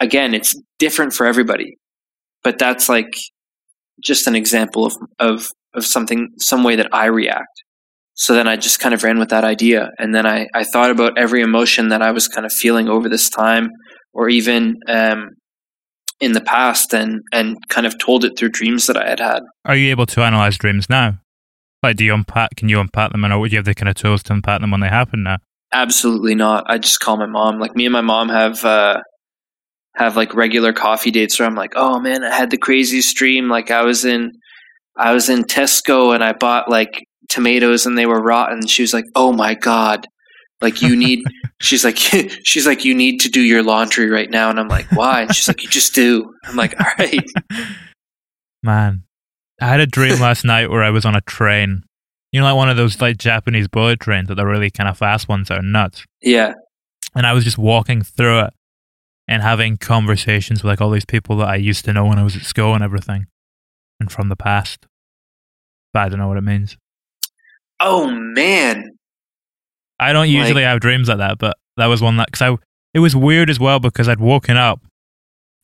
[0.00, 1.76] Again, it's different for everybody.
[2.42, 3.12] But that's like
[4.02, 7.62] just an example of of of something some way that I react.
[8.14, 10.90] So then I just kind of ran with that idea and then I, I thought
[10.90, 13.70] about every emotion that I was kind of feeling over this time
[14.12, 15.30] or even um
[16.20, 19.42] in the past and and kind of told it through dreams that I had had.
[19.64, 21.18] Are you able to analyze dreams now?
[21.84, 22.56] Like, do you unpack?
[22.56, 24.62] Can you unpack them, and or do you have the kind of tools to unpack
[24.62, 25.36] them when they happen now?
[25.70, 26.64] Absolutely not.
[26.66, 27.58] I just call my mom.
[27.58, 29.00] Like me and my mom have uh
[29.94, 33.50] have like regular coffee dates where I'm like, "Oh man, I had the craziest dream.
[33.50, 34.32] Like I was in
[34.96, 38.94] I was in Tesco and I bought like tomatoes and they were rotten." She was
[38.94, 40.06] like, "Oh my god.
[40.62, 41.22] Like you need
[41.60, 41.96] She's like
[42.44, 45.34] she's like you need to do your laundry right now." And I'm like, "Why?" And
[45.34, 47.30] she's like, "You just do." I'm like, "All right."
[48.62, 49.02] Man,
[49.60, 51.84] I had a dream last night where I was on a train.
[52.32, 54.98] You know, like one of those like Japanese bullet trains that are really kind of
[54.98, 56.04] fast ones that are nuts.
[56.20, 56.54] Yeah.
[57.14, 58.54] And I was just walking through it
[59.28, 62.24] and having conversations with like all these people that I used to know when I
[62.24, 63.26] was at school and everything,
[64.00, 64.86] and from the past.
[65.92, 66.76] But I don't know what it means.
[67.78, 68.90] Oh man.
[70.00, 72.56] I don't usually have dreams like that, but that was one that because I
[72.92, 74.80] it was weird as well because I'd woken up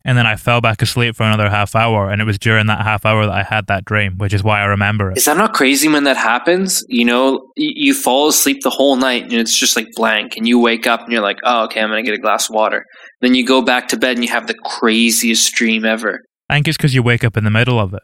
[0.04, 2.80] and then I fell back asleep for another half hour, and it was during that
[2.82, 5.18] half hour that I had that dream, which is why I remember it.
[5.18, 6.82] Is that not crazy when that happens?
[6.88, 10.58] You know, you fall asleep the whole night and it's just like blank, and you
[10.58, 12.84] wake up and you're like, oh, okay, I'm going to get a glass of water.
[13.20, 16.20] Then you go back to bed and you have the craziest dream ever.
[16.48, 18.02] I think it's because you wake up in the middle of it.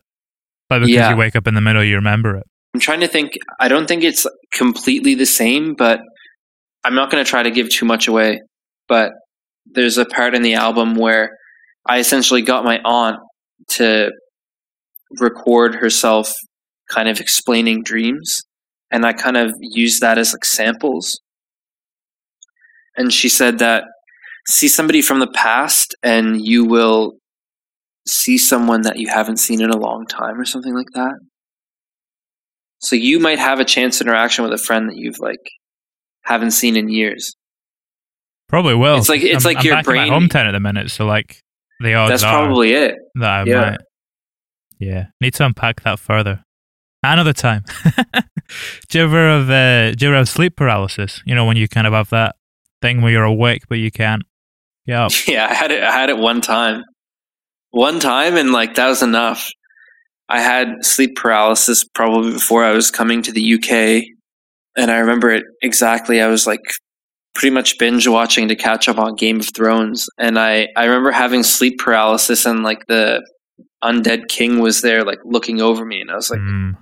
[0.71, 1.11] Like because Yeah.
[1.11, 2.45] you wake up in the middle, you remember it.
[2.75, 6.01] I'm trying to think, I don't think it's completely the same, but
[6.85, 8.41] I'm not going to try to give too much away.
[8.87, 9.13] But
[9.65, 11.31] there's a part in the album where
[11.88, 13.18] I essentially got my aunt
[13.70, 14.11] to
[15.20, 16.33] record herself
[16.90, 18.42] kind of explaining dreams.
[18.90, 21.20] And I kind of used that as like samples.
[22.96, 23.85] And she said that
[24.49, 27.12] see somebody from the past and you will
[28.07, 31.14] see someone that you haven't seen in a long time or something like that.
[32.79, 35.40] So you might have a chance interaction with a friend that you've like
[36.22, 37.35] haven't seen in years.
[38.49, 38.99] Probably will.
[38.99, 40.90] It's like- it's I'm, like I'm your back in brain- my hometown at the minute,
[40.90, 41.42] so like
[41.81, 42.97] the odds That's probably it.
[43.17, 43.71] that I yeah.
[43.71, 43.81] might.
[44.79, 46.43] Yeah, need to unpack that further.
[47.03, 47.65] Another time.
[48.89, 51.23] do you ever have uh, do you ever have sleep paralysis?
[51.25, 52.37] You know when you kind of have that
[52.83, 54.23] thing where you're awake but you can't
[54.87, 55.12] get up.
[55.29, 55.83] Yeah, I had it.
[55.83, 56.85] I had it one time,
[57.71, 59.51] one time, and like that was enough.
[60.29, 64.05] I had sleep paralysis probably before I was coming to the UK,
[64.77, 66.21] and I remember it exactly.
[66.21, 66.61] I was like
[67.37, 71.12] pretty much binge watching to catch up on Game of Thrones, and I I remember
[71.12, 73.22] having sleep paralysis, and like the
[73.85, 76.72] undead king was there, like looking over me, and I was like, Mm.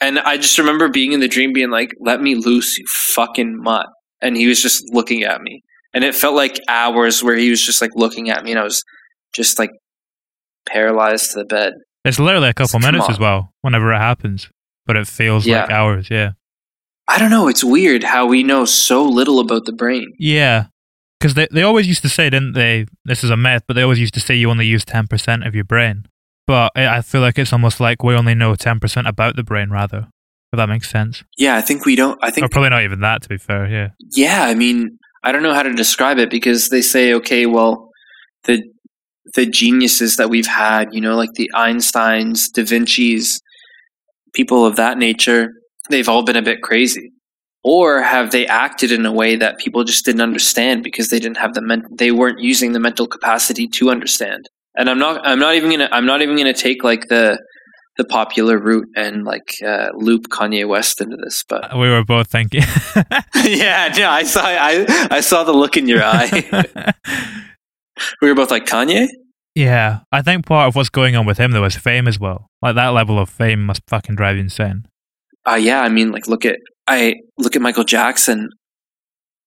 [0.00, 3.60] and I just remember being in the dream, being like, "Let me loose, you fucking
[3.62, 3.86] mutt,"
[4.20, 5.62] and he was just looking at me,
[5.94, 8.64] and it felt like hours where he was just like looking at me, and I
[8.64, 8.82] was
[9.34, 9.70] just like
[10.66, 11.72] paralyzed to the bed.
[12.04, 14.48] It's literally a couple minutes as well whenever it happens,
[14.86, 16.08] but it feels like hours.
[16.10, 16.32] Yeah.
[17.08, 17.48] I don't know.
[17.48, 20.12] It's weird how we know so little about the brain.
[20.18, 20.66] Yeah.
[21.18, 22.86] Because they, they always used to say, didn't they?
[23.04, 25.54] This is a myth, but they always used to say you only use 10% of
[25.54, 26.06] your brain.
[26.46, 29.70] But I I feel like it's almost like we only know 10% about the brain,
[29.70, 30.08] rather.
[30.52, 31.24] If that makes sense.
[31.36, 32.18] Yeah, I think we don't.
[32.22, 32.46] I think.
[32.46, 33.66] Or probably not even that, to be fair.
[33.66, 33.88] Yeah.
[34.12, 37.90] Yeah, I mean, I don't know how to describe it because they say, okay, well,
[38.44, 38.62] the
[39.34, 43.40] the geniuses that we've had, you know, like the Einsteins, Da Vinci's,
[44.32, 45.50] people of that nature,
[45.90, 47.12] they've all been a bit crazy.
[47.64, 51.38] Or have they acted in a way that people just didn't understand because they didn't
[51.38, 54.48] have the men- they weren't using the mental capacity to understand.
[54.76, 57.38] And I'm not I'm not even gonna I'm not even gonna take like the
[57.96, 62.28] the popular route and like uh, loop Kanye West into this, but We were both
[62.28, 62.62] thinking.
[63.44, 66.30] yeah, yeah, I saw I I saw the look in your eye.
[68.22, 69.08] we were both like Kanye.
[69.56, 70.00] yeah.
[70.12, 72.46] I think part of what's going on with him, though, is fame as well.
[72.62, 74.86] Like, that level of fame must fucking drive you insane.
[75.48, 76.56] Uh, yeah, I mean, like look at
[76.86, 78.48] I look at Michael Jackson.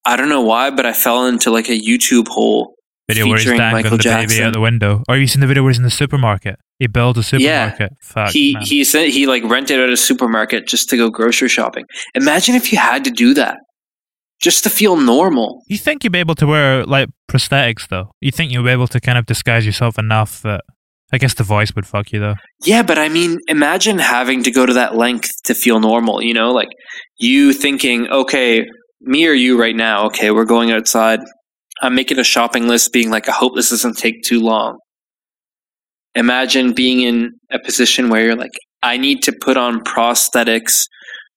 [0.06, 2.74] I don't know why, but I fell into like a YouTube hole
[3.08, 4.44] Video where he's featuring dangling Michael the baby Jackson.
[4.46, 5.04] out the window.
[5.08, 6.56] Or have you seen the video where he's in the supermarket?
[6.80, 7.92] He built a supermarket.
[8.02, 8.32] Fuck.
[8.32, 8.64] he man.
[8.64, 11.86] he said he like rented out a supermarket just to go grocery shopping.
[12.16, 13.58] Imagine if you had to do that
[14.42, 15.62] just to feel normal.
[15.68, 18.12] You think you'd be able to wear like prosthetics though?
[18.22, 20.62] You think you'd be able to kind of disguise yourself enough that
[21.14, 22.36] I guess the voice would fuck you though.
[22.64, 26.34] Yeah, but I mean, imagine having to go to that length to feel normal, you
[26.34, 26.52] know?
[26.52, 26.70] Like
[27.18, 28.66] you thinking, okay,
[29.02, 31.20] me or you right now, okay, we're going outside.
[31.82, 34.78] I'm making a shopping list being like, I hope this doesn't take too long.
[36.14, 38.52] Imagine being in a position where you're like,
[38.84, 40.86] I need to put on prosthetics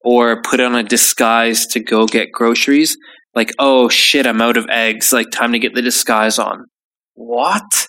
[0.04, 2.96] or put on a disguise to go get groceries.
[3.34, 5.12] Like, oh shit, I'm out of eggs.
[5.12, 6.64] Like, time to get the disguise on.
[7.14, 7.88] What?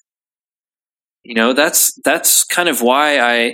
[1.26, 3.54] You know, that's that's kind of why I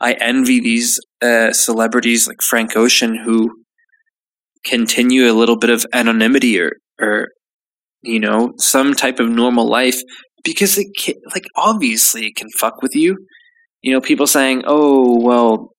[0.00, 3.48] I envy these uh, celebrities like Frank Ocean who
[4.64, 7.28] continue a little bit of anonymity or or
[8.02, 10.00] you know some type of normal life
[10.44, 13.16] because it can, like obviously it can fuck with you.
[13.82, 15.70] You know, people saying, "Oh, well,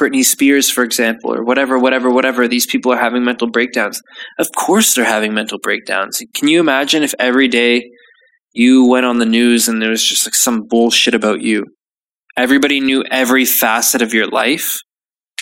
[0.00, 2.48] Britney Spears, for example, or whatever, whatever, whatever.
[2.48, 4.00] These people are having mental breakdowns.
[4.38, 6.20] Of course, they're having mental breakdowns.
[6.34, 7.84] Can you imagine if every day
[8.54, 11.64] you went on the news and there was just like some bullshit about you?
[12.36, 14.78] Everybody knew every facet of your life.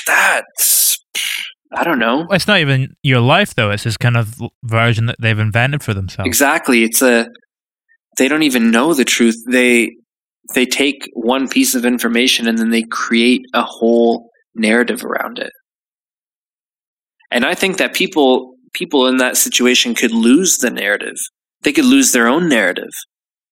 [0.06, 0.98] That's
[1.74, 2.26] I don't know.
[2.30, 3.70] It's not even your life though.
[3.70, 4.34] It's this kind of
[4.64, 6.26] version that they've invented for themselves.
[6.26, 6.84] Exactly.
[6.84, 7.28] It's a
[8.18, 9.36] they don't even know the truth.
[9.48, 9.90] They
[10.54, 15.52] they take one piece of information and then they create a whole narrative around it.
[17.30, 21.16] And I think that people people in that situation could lose the narrative.
[21.62, 22.90] They could lose their own narrative.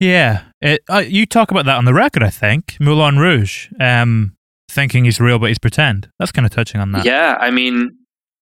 [0.01, 2.23] Yeah, it, uh, you talk about that on the record.
[2.23, 4.37] I think Moulin Rouge, um,
[4.71, 6.09] thinking he's real but he's pretend.
[6.19, 7.05] That's kind of touching on that.
[7.05, 7.91] Yeah, I mean,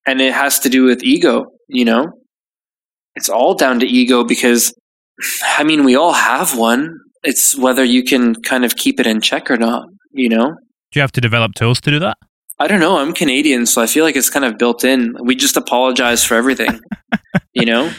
[0.07, 1.47] and it has to do with ego.
[1.69, 2.13] You know,
[3.15, 4.75] it's all down to ego because,
[5.43, 6.99] I mean, we all have one.
[7.25, 9.89] It's whether you can kind of keep it in check or not.
[10.13, 10.49] You know.
[10.93, 12.19] Do you have to develop tools to do that?
[12.59, 12.99] I don't know.
[12.99, 15.15] I'm Canadian, so I feel like it's kind of built in.
[15.23, 16.81] We just apologize for everything,
[17.53, 17.93] you know?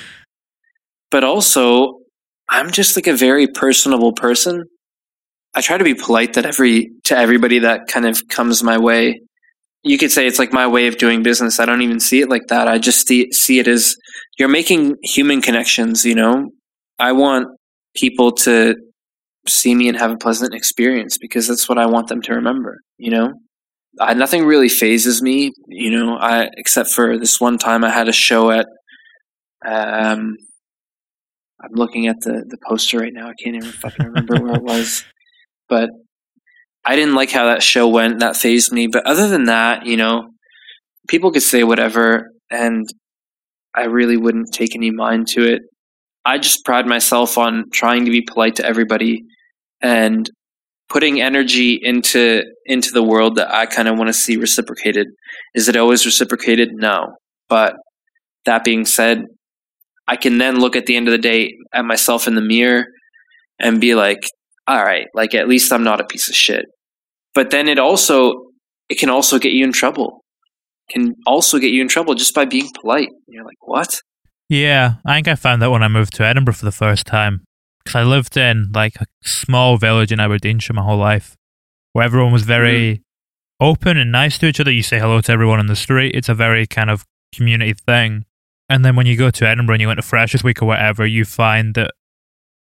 [1.11, 1.99] But also,
[2.49, 4.63] I'm just like a very personable person.
[5.53, 9.21] I try to be polite that every to everybody that kind of comes my way.
[9.83, 11.59] You could say it's like my way of doing business.
[11.59, 12.67] I don't even see it like that.
[12.67, 13.95] I just see, see it as
[14.37, 16.49] you're making human connections, you know?
[16.99, 17.47] I want
[17.95, 18.75] people to
[19.47, 22.79] see me and have a pleasant experience because that's what I want them to remember,
[22.97, 23.33] you know?
[23.99, 26.17] I, nothing really phases me, you know.
[26.17, 28.67] I except for this one time I had a show at.
[29.65, 30.35] Um,
[31.61, 33.27] I'm looking at the the poster right now.
[33.29, 35.03] I can't even fucking remember where it was,
[35.69, 35.89] but
[36.85, 38.19] I didn't like how that show went.
[38.19, 38.87] That phased me.
[38.87, 40.29] But other than that, you know,
[41.07, 42.87] people could say whatever, and
[43.75, 45.61] I really wouldn't take any mind to it.
[46.25, 49.23] I just pride myself on trying to be polite to everybody
[49.81, 50.29] and
[50.89, 55.07] putting energy into into the world that I kind of want to see reciprocated.
[55.55, 56.69] Is it always reciprocated?
[56.73, 57.15] No.
[57.49, 57.75] But
[58.45, 59.25] that being said,
[60.07, 62.85] I can then look at the end of the day at myself in the mirror
[63.59, 64.21] and be like,
[64.67, 66.65] all right, like at least I'm not a piece of shit.
[67.33, 68.33] But then it also
[68.89, 70.23] it can also get you in trouble.
[70.89, 73.09] Can also get you in trouble just by being polite.
[73.27, 73.99] You're like, what?
[74.49, 77.43] Yeah, I think I found that when I moved to Edinburgh for the first time
[77.83, 81.35] because I lived in like a small village in Aberdeenshire my whole life,
[81.93, 83.01] where everyone was very mm.
[83.59, 84.71] open and nice to each other.
[84.71, 86.15] You say hello to everyone on the street.
[86.15, 88.25] It's a very kind of community thing.
[88.69, 91.05] And then when you go to Edinburgh and you went to Freshers Week or whatever,
[91.05, 91.91] you find that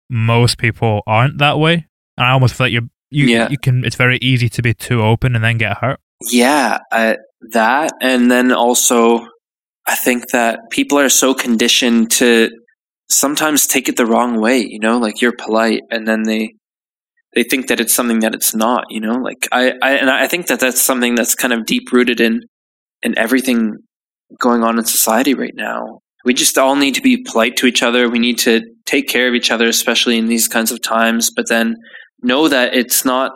[0.10, 1.88] most people aren't that way.
[2.18, 3.50] And I almost feel like you're, you yeah.
[3.50, 3.86] you can.
[3.86, 6.00] It's very easy to be too open and then get hurt.
[6.30, 7.18] Yeah, I,
[7.52, 9.28] that, and then also,
[9.88, 12.50] I think that people are so conditioned to
[13.10, 16.54] sometimes take it the wrong way, you know, like you're polite and then they
[17.34, 19.16] they think that it's something that it's not, you know?
[19.16, 22.42] Like I, I and I think that that's something that's kind of deep rooted in
[23.04, 23.78] in everything
[24.40, 26.00] going on in society right now.
[26.24, 28.10] We just all need to be polite to each other.
[28.10, 31.50] We need to take care of each other, especially in these kinds of times, but
[31.50, 31.76] then
[32.22, 33.32] know that it's not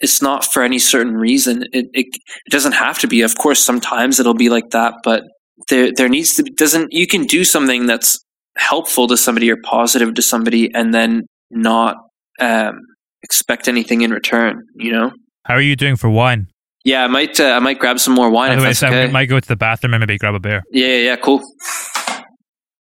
[0.00, 1.62] it's not for any certain reason.
[1.72, 3.22] It, it it doesn't have to be.
[3.22, 5.22] Of course, sometimes it'll be like that, but
[5.68, 8.18] there there needs to be, doesn't you can do something that's
[8.56, 11.96] helpful to somebody or positive to somebody and then not
[12.40, 12.78] um,
[13.22, 15.10] expect anything in return you know
[15.44, 16.46] how are you doing for wine
[16.84, 19.04] yeah i might uh, i might grab some more wine okay.
[19.04, 20.62] i might go to the bathroom and maybe grab a beer.
[20.70, 21.42] Yeah yeah, yeah cool.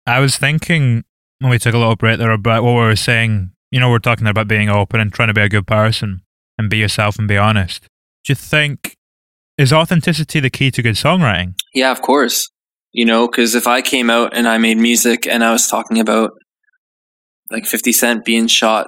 [0.06, 1.04] I was thinking
[1.40, 3.52] when we took a little break there about what we were saying.
[3.72, 6.22] You know we're talking about being open and trying to be a good person
[6.58, 7.84] and be yourself and be honest.
[8.24, 8.96] Do you think
[9.58, 11.54] is authenticity the key to good songwriting?
[11.74, 12.50] Yeah of course.
[12.92, 16.00] You know because if i came out and i made music and i was talking
[16.00, 16.32] about
[17.52, 18.88] like 50 cent being shot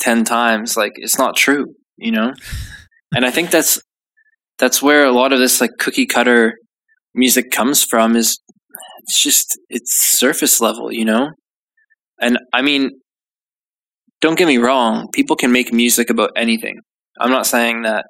[0.00, 2.32] 10 times like it's not true you know?
[3.14, 3.80] And i think that's
[4.60, 6.54] that's where a lot of this like cookie cutter
[7.14, 8.38] music comes from is
[9.02, 11.30] it's just it's surface level you know
[12.20, 12.90] and i mean
[14.20, 16.78] don't get me wrong people can make music about anything
[17.20, 18.04] i'm not saying that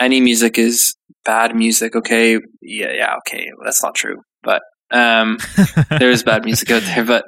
[0.00, 0.94] any music is
[1.24, 5.38] bad music okay yeah yeah okay well, that's not true but um,
[6.00, 7.22] there is bad music out there, but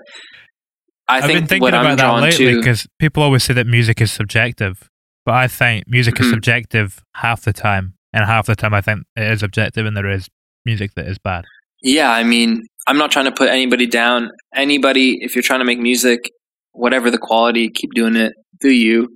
[1.07, 2.57] I I've think been thinking what about I'm that lately to.
[2.59, 4.89] because people always say that music is subjective,
[5.25, 6.31] but I think music is Mhm.
[6.31, 10.11] subjective half the time, and half the time I think it is objective, and there
[10.11, 10.29] is
[10.65, 11.45] music that is bad.
[11.83, 14.31] Yeah, I mean, I'm not trying to put anybody down.
[14.55, 16.31] Anybody, if you're trying to make music,
[16.73, 18.33] whatever the quality, keep doing it.
[18.61, 19.09] Do you?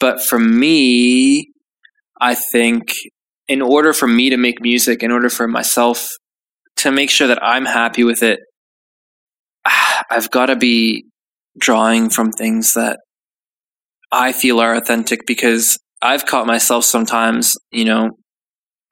[0.00, 1.50] But for me,
[2.20, 2.92] I think
[3.46, 6.08] in order for me to make music, in order for myself
[6.76, 8.40] to make sure that I'm happy with it,
[10.10, 11.04] I've got to be
[11.58, 12.98] drawing from things that
[14.12, 18.10] I feel are authentic because I've caught myself sometimes, you know,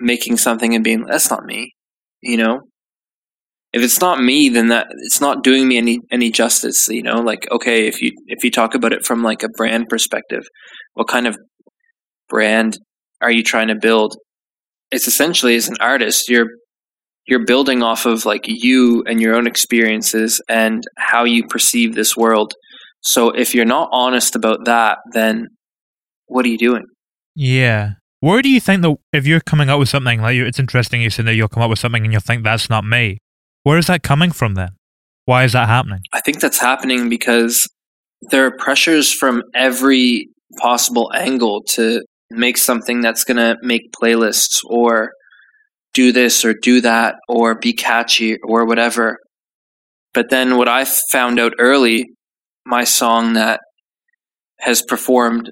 [0.00, 1.72] making something and being that's not me,
[2.22, 2.60] you know.
[3.72, 7.20] If it's not me, then that it's not doing me any any justice, you know.
[7.20, 10.44] Like okay, if you if you talk about it from like a brand perspective,
[10.94, 11.36] what kind of
[12.28, 12.78] brand
[13.20, 14.16] are you trying to build?
[14.90, 16.48] It's essentially as an artist, you're
[17.26, 22.16] you're building off of like you and your own experiences and how you perceive this
[22.16, 22.54] world.
[23.00, 25.48] So if you're not honest about that, then
[26.26, 26.84] what are you doing?
[27.38, 27.92] Yeah.
[28.18, 31.00] Where do you think that if you're coming up with something like you, it's interesting
[31.00, 33.18] you said that you'll come up with something and you'll think that's not me.
[33.62, 34.70] Where is that coming from then?
[35.24, 36.00] Why is that happening?
[36.12, 37.68] I think that's happening because
[38.30, 44.58] there are pressures from every possible angle to make something that's going to make playlists
[44.64, 45.12] or
[45.94, 49.16] do this or do that or be catchy or whatever.
[50.12, 52.04] But then what I found out early,
[52.66, 53.60] my song that
[54.58, 55.50] has performed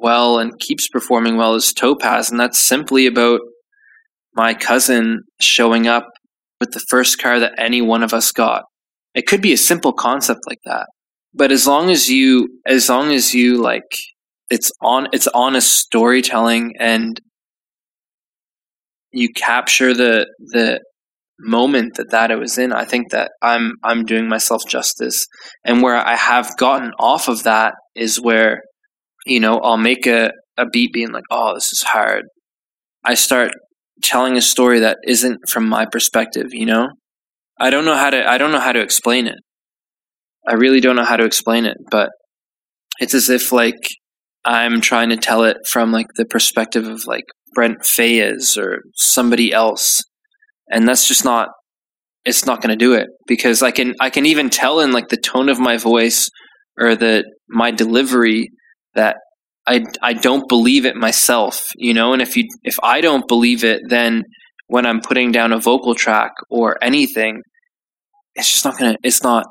[0.00, 2.30] well and keeps performing well is Topaz.
[2.30, 3.40] And that's simply about
[4.34, 6.06] my cousin showing up
[6.60, 8.64] with the first car that any one of us got.
[9.14, 10.86] It could be a simple concept like that.
[11.34, 13.82] But as long as you, as long as you like,
[14.50, 17.20] it's on, it's honest storytelling and
[19.12, 20.80] you capture the the
[21.38, 25.26] moment that that it was in i think that i'm i'm doing myself justice
[25.64, 28.62] and where i have gotten off of that is where
[29.26, 32.24] you know i'll make a, a beat being like oh this is hard
[33.04, 33.50] i start
[34.02, 36.88] telling a story that isn't from my perspective you know
[37.60, 39.38] i don't know how to i don't know how to explain it
[40.48, 42.10] i really don't know how to explain it but
[43.00, 43.78] it's as if like
[44.44, 49.52] i'm trying to tell it from like the perspective of like Brent Faiyaz or somebody
[49.52, 50.02] else,
[50.70, 51.48] and that's just not.
[52.24, 55.08] It's not going to do it because I can I can even tell in like
[55.08, 56.28] the tone of my voice
[56.78, 58.48] or the my delivery
[58.94, 59.16] that
[59.66, 62.12] I I don't believe it myself, you know.
[62.12, 64.22] And if you if I don't believe it, then
[64.66, 67.42] when I'm putting down a vocal track or anything,
[68.34, 68.96] it's just not gonna.
[69.02, 69.46] It's not.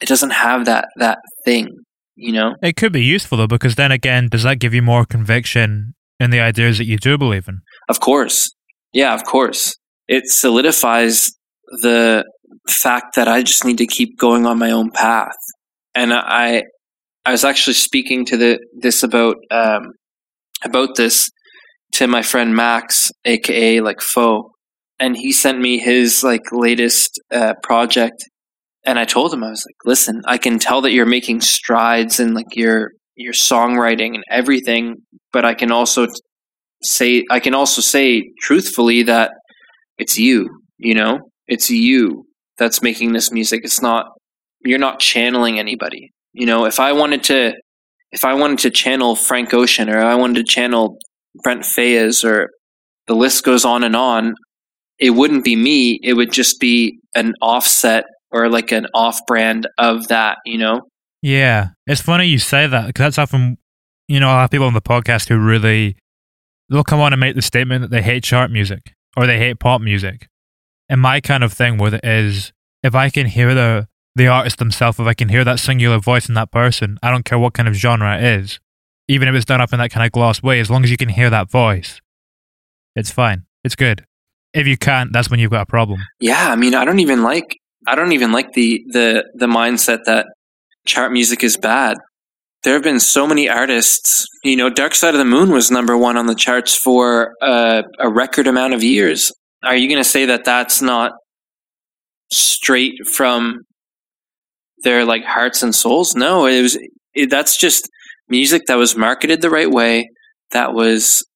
[0.00, 1.68] It doesn't have that that thing,
[2.16, 2.54] you know.
[2.62, 6.30] It could be useful though, because then again, does that give you more conviction in
[6.30, 7.60] the ideas that you do believe in?
[7.88, 8.50] Of course.
[8.92, 9.74] Yeah, of course.
[10.08, 11.30] It solidifies
[11.82, 12.24] the
[12.68, 15.36] fact that I just need to keep going on my own path.
[15.94, 16.64] And I
[17.24, 19.92] I was actually speaking to the this about um
[20.64, 21.30] about this
[21.92, 24.52] to my friend Max, aka like Foe,
[24.98, 28.24] and he sent me his like latest uh, project,
[28.84, 32.18] and I told him I was like, "Listen, I can tell that you're making strides
[32.20, 34.96] in like your your songwriting and everything,
[35.32, 36.06] but I can also
[36.82, 39.32] say I can also say truthfully that
[39.98, 40.48] it's you,
[40.78, 41.20] you know?
[41.46, 42.24] It's you
[42.58, 43.60] that's making this music.
[43.64, 44.06] It's not
[44.64, 46.12] you're not channeling anybody.
[46.32, 47.54] You know, if I wanted to
[48.12, 50.98] if I wanted to channel Frank Ocean or I wanted to channel
[51.42, 52.50] Brent Faiyaz or
[53.06, 54.34] the list goes on and on,
[54.98, 55.98] it wouldn't be me.
[56.02, 60.82] It would just be an offset or like an off brand of that, you know?
[61.22, 63.58] Yeah, it's funny you say that because that's often,
[64.08, 65.96] you know, I have people on the podcast who really
[66.68, 69.58] they'll come on and make the statement that they hate chart music or they hate
[69.60, 70.28] pop music.
[70.88, 72.52] And my kind of thing with it is
[72.82, 76.28] if I can hear the the artist themselves, if I can hear that singular voice
[76.28, 78.60] in that person, I don't care what kind of genre it is,
[79.08, 80.96] even if it's done up in that kind of gloss way, as long as you
[80.96, 82.00] can hear that voice,
[82.94, 83.46] it's fine.
[83.64, 84.04] It's good.
[84.52, 86.00] If you can't, that's when you've got a problem.
[86.20, 87.56] Yeah, I mean, I don't even like
[87.86, 90.26] I don't even like the the the mindset that
[90.86, 91.96] chart music is bad.
[92.62, 94.26] There have been so many artists.
[94.44, 97.82] You know, Dark Side of the Moon was number one on the charts for a
[98.08, 99.32] record amount of years.
[99.64, 101.12] Are you going to say that that's not
[102.30, 103.62] straight from
[104.82, 106.14] their like hearts and souls?
[106.14, 106.78] No, it was.
[107.14, 107.88] It, that's just
[108.28, 110.08] music that was marketed the right way.
[110.52, 111.26] That was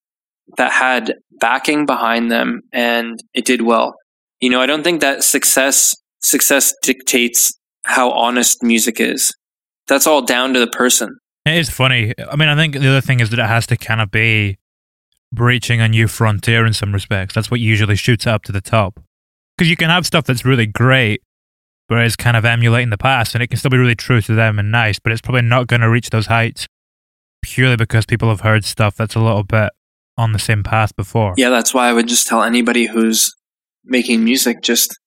[0.57, 3.95] that had backing behind them, and it did well.
[4.39, 9.33] You know, I don't think that success success dictates how honest music is.
[9.87, 11.17] That's all down to the person.
[11.45, 12.13] It is funny.
[12.29, 14.57] I mean, I think the other thing is that it has to kind of be
[15.31, 17.33] breaching a new frontier in some respects.
[17.33, 18.99] That's what usually shoots up to the top.
[19.57, 21.21] Because you can have stuff that's really great,
[21.87, 24.35] but it's kind of emulating the past, and it can still be really true to
[24.35, 26.67] them and nice, but it's probably not going to reach those heights
[27.41, 29.69] purely because people have heard stuff that's a little bit
[30.17, 31.33] on the same path before.
[31.37, 33.33] Yeah, that's why I would just tell anybody who's
[33.85, 34.97] making music just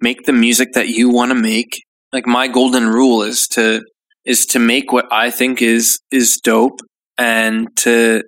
[0.00, 1.82] make the music that you want to make.
[2.12, 3.82] Like my golden rule is to
[4.24, 6.80] is to make what I think is is dope
[7.18, 8.22] and to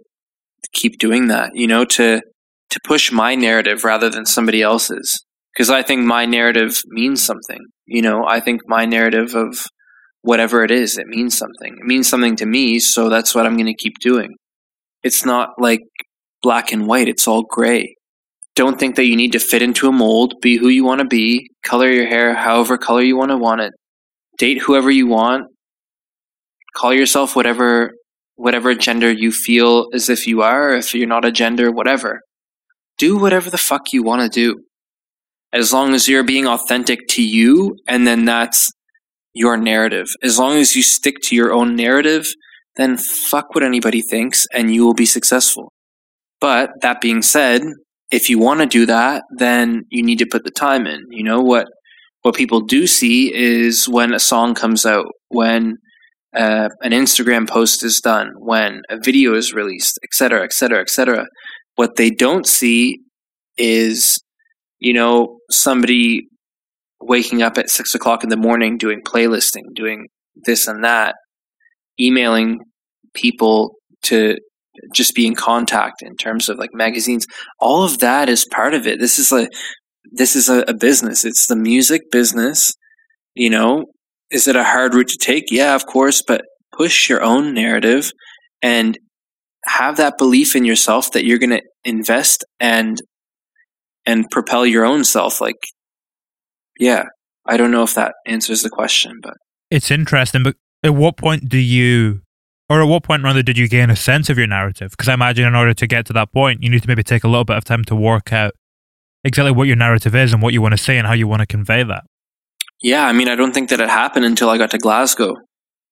[0.73, 2.21] keep doing that, you know, to
[2.71, 5.25] to push my narrative rather than somebody else's
[5.57, 7.61] because I think my narrative means something.
[7.87, 9.65] You know, I think my narrative of
[10.21, 11.77] whatever it is, it means something.
[11.81, 14.35] It means something to me, so that's what I'm going to keep doing.
[15.03, 15.81] It's not like
[16.43, 17.97] black and white, it's all gray.
[18.55, 21.07] Don't think that you need to fit into a mold, be who you want to
[21.07, 23.73] be, color your hair however color you want to want it,
[24.39, 25.47] date whoever you want,
[26.77, 27.93] call yourself whatever
[28.35, 32.21] whatever gender you feel as if you are, if you're not a gender, whatever.
[32.99, 34.61] Do whatever the fuck you want to do.
[35.57, 38.71] As long as you're being authentic to you, and then that's
[39.33, 40.07] your narrative.
[40.23, 42.27] As long as you stick to your own narrative,
[42.77, 42.99] then
[43.31, 45.73] fuck what anybody thinks and you will be successful.
[46.41, 47.63] But that being said,
[48.11, 51.01] if you want to do that, then you need to put the time in.
[51.11, 51.67] You know what
[52.23, 55.77] what people do see is when a song comes out, when
[56.35, 61.27] uh, an Instagram post is done, when a video is released, etc., etc., etc.
[61.77, 62.99] What they don't see
[63.57, 64.19] is,
[64.79, 66.29] you know, somebody
[67.01, 70.09] waking up at six o'clock in the morning doing playlisting, doing
[70.45, 71.14] this and that,
[72.01, 72.59] emailing
[73.14, 74.37] people to
[74.93, 77.27] just be in contact in terms of like magazines.
[77.61, 79.01] All of that is part of it.
[79.01, 79.49] This is a
[80.12, 81.24] this is a, a business.
[81.24, 82.72] It's the music business.
[83.35, 83.87] You know,
[84.31, 85.45] is it a hard route to take?
[85.51, 86.43] Yeah, of course, but
[86.77, 88.11] push your own narrative
[88.62, 88.99] and
[89.64, 92.99] have that belief in yourself that you're going to invest and
[94.07, 95.57] and propel your own self like
[96.79, 97.05] yeah
[97.47, 99.35] i don't know if that answers the question but
[99.71, 102.21] It's interesting, but at what point do you,
[102.71, 104.91] or at what point rather, did you gain a sense of your narrative?
[104.93, 107.25] Because I imagine in order to get to that point, you need to maybe take
[107.25, 108.53] a little bit of time to work out
[109.25, 111.41] exactly what your narrative is and what you want to say and how you want
[111.41, 112.05] to convey that.
[112.83, 115.35] Yeah, I mean, I don't think that it happened until I got to Glasgow.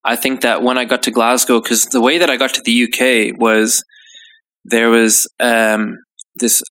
[0.04, 2.62] I think that when I got to Glasgow, because the way that I got to
[2.62, 3.82] the UK was
[4.64, 5.96] there was um,
[6.36, 6.62] this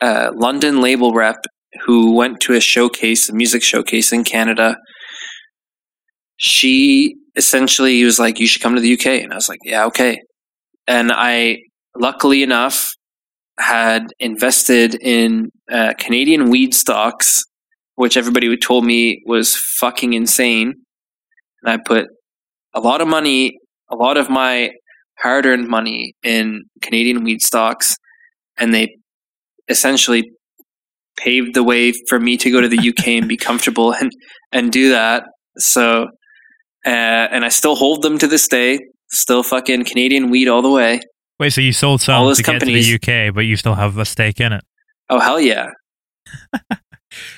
[0.00, 1.44] uh, London label rep
[1.84, 4.76] who went to a showcase, a music showcase in Canada.
[6.36, 9.84] She essentially was like, "You should come to the UK," and I was like, "Yeah,
[9.86, 10.18] okay."
[10.86, 11.58] And I,
[11.96, 12.88] luckily enough,
[13.58, 17.44] had invested in uh, Canadian weed stocks
[18.00, 20.72] which everybody told me was fucking insane.
[21.62, 22.06] And I put
[22.74, 23.58] a lot of money,
[23.90, 24.70] a lot of my
[25.18, 27.94] hard earned money in Canadian weed stocks,
[28.56, 28.96] and they
[29.70, 30.30] essentially
[31.16, 34.10] paved the way for me to go to the UK and be comfortable and,
[34.52, 35.24] and do that.
[35.58, 36.04] So,
[36.86, 38.78] uh, and I still hold them to this day.
[39.12, 41.00] Still fucking Canadian weed all the way.
[41.38, 43.56] Wait, so you sold some All those to companies- get to the UK, but you
[43.56, 44.62] still have a stake in it.
[45.08, 45.68] Oh, hell yeah.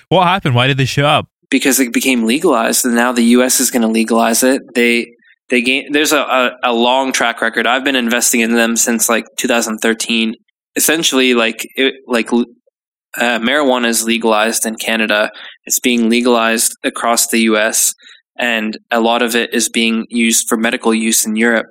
[0.09, 0.55] What happened?
[0.55, 1.26] Why did they show up?
[1.51, 4.62] because it became legalized and now the US is going to legalize it.
[4.74, 5.07] They
[5.51, 7.66] they gain there's a, a, a long track record.
[7.66, 10.35] I've been investing in them since like 2013.
[10.77, 15.31] Essentially like it, like uh, marijuana is legalized in Canada.
[15.64, 17.95] It's being legalized across the US
[18.39, 21.66] and a lot of it is being used for medical use in Europe.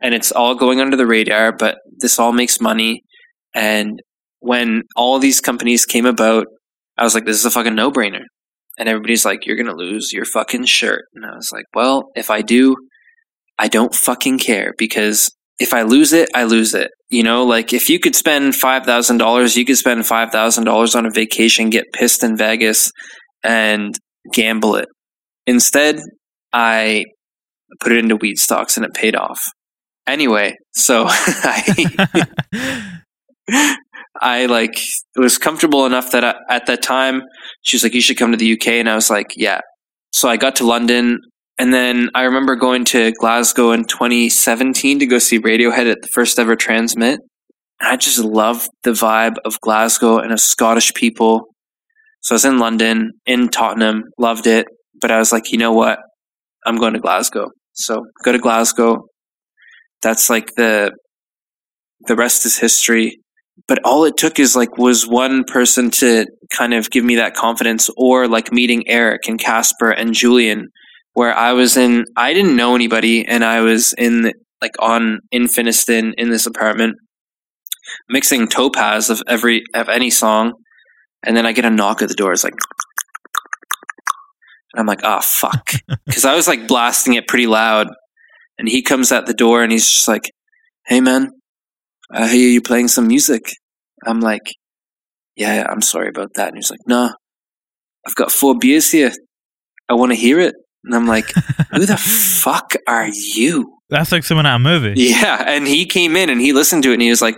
[0.00, 3.02] And it's all going under the radar, but this all makes money
[3.54, 4.00] and
[4.40, 6.46] when all these companies came about,
[6.96, 8.22] I was like this is a fucking no-brainer
[8.78, 12.30] and everybody's like, "You're gonna lose your fucking shirt," and I was like, "Well, if
[12.30, 12.76] I do,
[13.58, 17.72] I don't fucking care because if I lose it, I lose it." You know, like
[17.72, 21.10] if you could spend five thousand dollars, you could spend five thousand dollars on a
[21.10, 22.90] vacation, get pissed in Vegas,
[23.42, 23.94] and
[24.32, 24.88] gamble it.
[25.46, 26.00] Instead,
[26.52, 27.04] I
[27.80, 29.40] put it into weed stocks, and it paid off.
[30.06, 32.96] Anyway, so I.
[34.20, 34.78] I like
[35.16, 37.22] was comfortable enough that I, at that time
[37.62, 39.60] she was like, "You should come to the UK," and I was like, "Yeah."
[40.12, 41.20] So I got to London,
[41.58, 46.08] and then I remember going to Glasgow in 2017 to go see Radiohead at the
[46.12, 47.20] first ever Transmit,
[47.80, 51.48] and I just loved the vibe of Glasgow and of Scottish people.
[52.20, 54.66] So I was in London, in Tottenham, loved it,
[55.00, 55.98] but I was like, you know what?
[56.66, 57.48] I'm going to Glasgow.
[57.72, 59.06] So go to Glasgow.
[60.02, 60.92] That's like the
[62.06, 63.18] the rest is history
[63.66, 67.34] but all it took is like was one person to kind of give me that
[67.34, 70.68] confidence or like meeting Eric and Casper and Julian
[71.18, 75.48] where I was in I didn't know anybody and I was in like on in
[75.48, 76.96] Finnieston in this apartment
[78.08, 80.52] mixing topaz of every of any song
[81.26, 82.54] and then I get a knock at the door it's like
[84.72, 85.72] and I'm like ah fuck
[86.12, 87.88] cuz I was like blasting it pretty loud
[88.56, 90.30] and he comes at the door and he's just like
[90.86, 91.32] hey man
[92.10, 93.42] I hear you playing some music.
[94.06, 94.54] I'm like,
[95.36, 96.48] yeah, yeah, I'm sorry about that.
[96.48, 97.12] And he's like, no,
[98.06, 99.12] I've got four beers here.
[99.88, 100.54] I want to hear it.
[100.84, 101.32] And I'm like,
[101.72, 101.96] who the
[102.42, 103.78] fuck are you?
[103.90, 104.94] That's like someone out of a movie.
[104.96, 105.44] Yeah.
[105.46, 107.36] And he came in and he listened to it and he was like,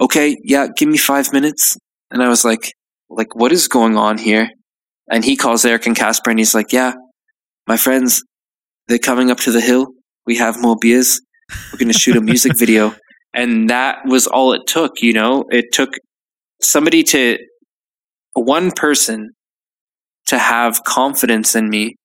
[0.00, 1.76] okay, yeah, give me five minutes.
[2.10, 2.72] And I was like,
[3.08, 4.48] like, what is going on here?
[5.10, 6.92] And he calls Eric and Casper and he's like, yeah,
[7.66, 8.22] my friends,
[8.88, 9.88] they're coming up to the hill.
[10.26, 11.20] We have more beers.
[11.72, 12.94] We're going to shoot a music video.
[13.32, 15.44] And that was all it took, you know?
[15.50, 15.90] It took
[16.60, 17.38] somebody to,
[18.34, 19.30] one person
[20.26, 21.96] to have confidence in me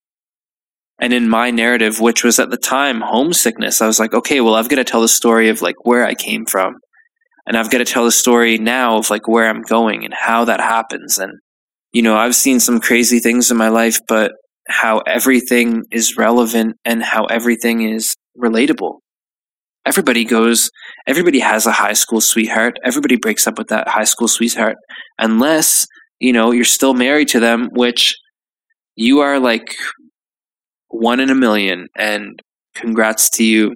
[0.99, 3.81] and in my narrative, which was at the time homesickness.
[3.81, 6.13] I was like, okay, well, I've got to tell the story of like where I
[6.13, 6.75] came from.
[7.47, 10.45] And I've got to tell the story now of like where I'm going and how
[10.45, 11.19] that happens.
[11.19, 11.33] And,
[11.91, 14.31] you know, I've seen some crazy things in my life, but
[14.67, 18.99] how everything is relevant and how everything is relatable.
[19.85, 20.71] Everybody goes,
[21.05, 22.77] everybody has a high school sweetheart.
[22.83, 24.77] Everybody breaks up with that high school sweetheart
[25.19, 25.85] unless,
[26.19, 28.15] you know, you're still married to them, which
[28.95, 29.67] you are like
[30.99, 32.39] one in a million and
[32.75, 33.75] congrats to you.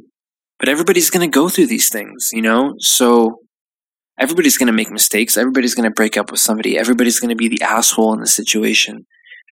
[0.60, 2.74] But everybody's going to go through these things, you know?
[2.80, 3.38] So
[4.20, 5.38] everybody's going to make mistakes.
[5.38, 6.78] Everybody's going to break up with somebody.
[6.78, 9.06] Everybody's going to be the asshole in the situation.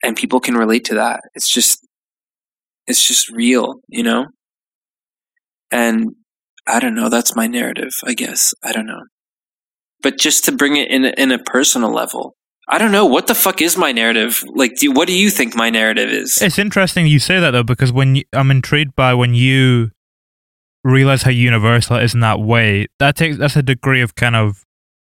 [0.04, 1.22] And people can relate to that.
[1.34, 1.80] It's just,
[2.86, 4.26] it's just real, you know?
[5.72, 6.12] And
[6.68, 7.10] I don't know.
[7.10, 8.54] That's my narrative, I guess.
[8.64, 9.04] I don't know.
[10.04, 12.36] But just to bring it in in a personal level,
[12.70, 14.44] I don't know what the fuck is my narrative.
[14.54, 16.42] Like, do what do you think my narrative is?
[16.42, 19.92] It's interesting you say that though, because when you, I'm intrigued by when you
[20.84, 24.36] realize how universal it is in that way, that takes that's a degree of kind
[24.36, 24.66] of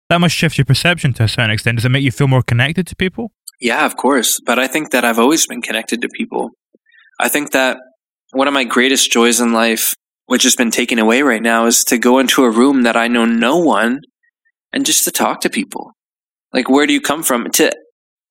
[0.10, 1.78] that must shift your perception to a certain extent.
[1.78, 3.32] Does it make you feel more connected to people?
[3.62, 4.40] Yeah, of course.
[4.44, 6.50] But I think that I've always been connected to people.
[7.20, 7.78] I think that
[8.32, 9.94] one of my greatest joys in life,
[10.26, 13.08] which has been taken away right now, is to go into a room that I
[13.08, 14.02] know no one
[14.74, 15.94] and just to talk to people
[16.54, 17.50] like, where do you come from?
[17.52, 17.72] To,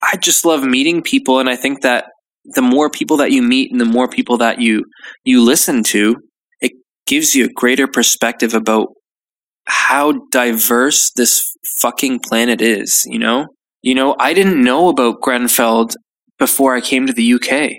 [0.02, 1.38] I just love meeting people.
[1.38, 2.06] And I think that
[2.44, 4.84] the more people that you meet and the more people that you,
[5.24, 6.16] you listen to,
[6.60, 6.72] it
[7.06, 8.88] gives you a greater perspective about
[9.66, 11.42] how diverse this
[11.80, 13.46] fucking planet is, you know?
[13.82, 15.88] You know, I didn't know about Grenfell
[16.38, 17.70] before I came to the UK.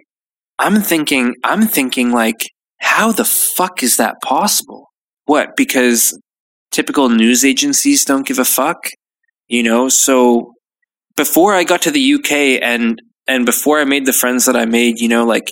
[0.59, 2.45] I'm thinking, I'm thinking like,
[2.79, 4.89] how the fuck is that possible?
[5.25, 5.55] What?
[5.55, 6.17] Because
[6.71, 8.77] typical news agencies don't give a fuck?
[9.53, 9.87] You know?
[9.89, 10.53] So
[11.15, 14.65] before i got to the uk and and before i made the friends that i
[14.65, 15.47] made you know like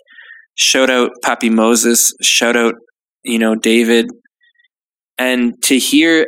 [0.55, 2.75] shout out pappy moses shout out
[3.23, 4.07] you know david.
[5.17, 6.25] And to hear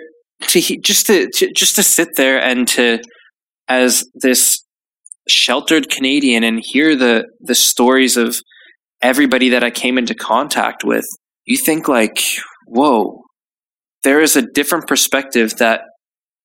[0.50, 3.00] to he, just to, to just to sit there and to
[3.68, 4.64] as this
[5.28, 8.36] sheltered canadian and hear the the stories of
[9.02, 11.06] everybody that i came into contact with
[11.46, 12.22] you think like
[12.68, 13.24] whoa
[14.04, 15.82] there is a different perspective that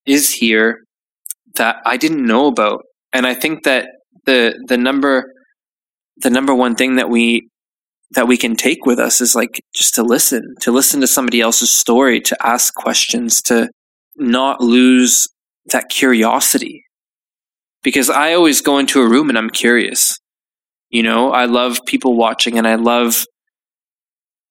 [0.06, 0.78] is here
[1.58, 2.82] that I didn't know about.
[3.12, 3.86] And I think that
[4.26, 5.32] the the number
[6.16, 7.48] the number one thing that we
[8.12, 11.40] that we can take with us is like just to listen, to listen to somebody
[11.40, 13.68] else's story, to ask questions, to
[14.16, 15.28] not lose
[15.66, 16.84] that curiosity.
[17.82, 20.18] Because I always go into a room and I'm curious.
[20.88, 23.24] You know, I love people watching and I love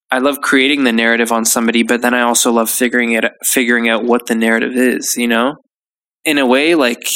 [0.09, 3.89] I love creating the narrative on somebody, but then I also love figuring it figuring
[3.89, 5.55] out what the narrative is, you know?
[6.25, 7.07] In a way, like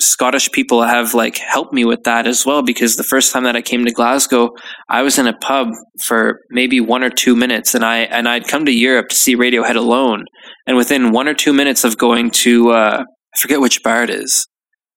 [0.00, 3.56] Scottish people have like helped me with that as well because the first time that
[3.56, 4.50] I came to Glasgow,
[4.88, 5.68] I was in a pub
[6.04, 9.36] for maybe one or two minutes, and I and I'd come to Europe to see
[9.36, 10.24] Radiohead alone,
[10.66, 13.04] and within one or two minutes of going to uh,
[13.34, 14.46] I forget which bar it is,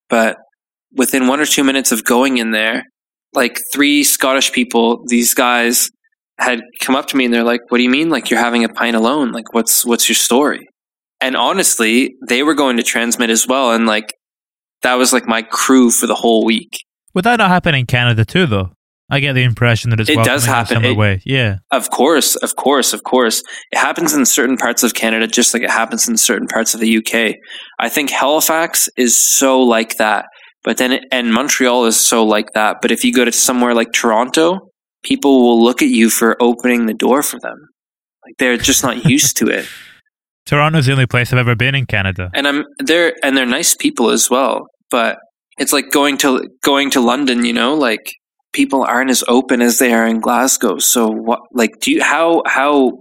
[0.09, 0.37] but
[0.95, 2.83] within one or two minutes of going in there,
[3.33, 5.89] like three Scottish people, these guys
[6.39, 8.09] had come up to me and they're like, "What do you mean?
[8.09, 9.31] Like you're having a pint alone?
[9.31, 10.65] Like what's what's your story?"
[11.23, 14.13] And honestly, they were going to transmit as well, and like
[14.81, 16.83] that was like my crew for the whole week.
[17.13, 18.71] Would that not happen in Canada too, though?
[19.09, 20.83] I get the impression that it's it does happen.
[20.83, 21.21] It, way.
[21.25, 23.41] Yeah, of course, of course, of course.
[23.71, 26.81] It happens in certain parts of Canada, just like it happens in certain parts of
[26.81, 27.35] the UK.
[27.79, 30.25] I think Halifax is so like that,
[30.61, 32.77] but then it, and Montreal is so like that.
[32.81, 34.59] But if you go to somewhere like Toronto,
[35.03, 37.69] people will look at you for opening the door for them.
[38.25, 39.65] Like they're just not used to it.
[40.45, 42.29] Toronto's the only place I've ever been in Canada.
[42.33, 45.17] And I'm there and they're nice people as well, but
[45.57, 48.11] it's like going to going to London, you know, like
[48.53, 50.79] people aren't as open as they are in Glasgow.
[50.79, 52.91] So what like do you how how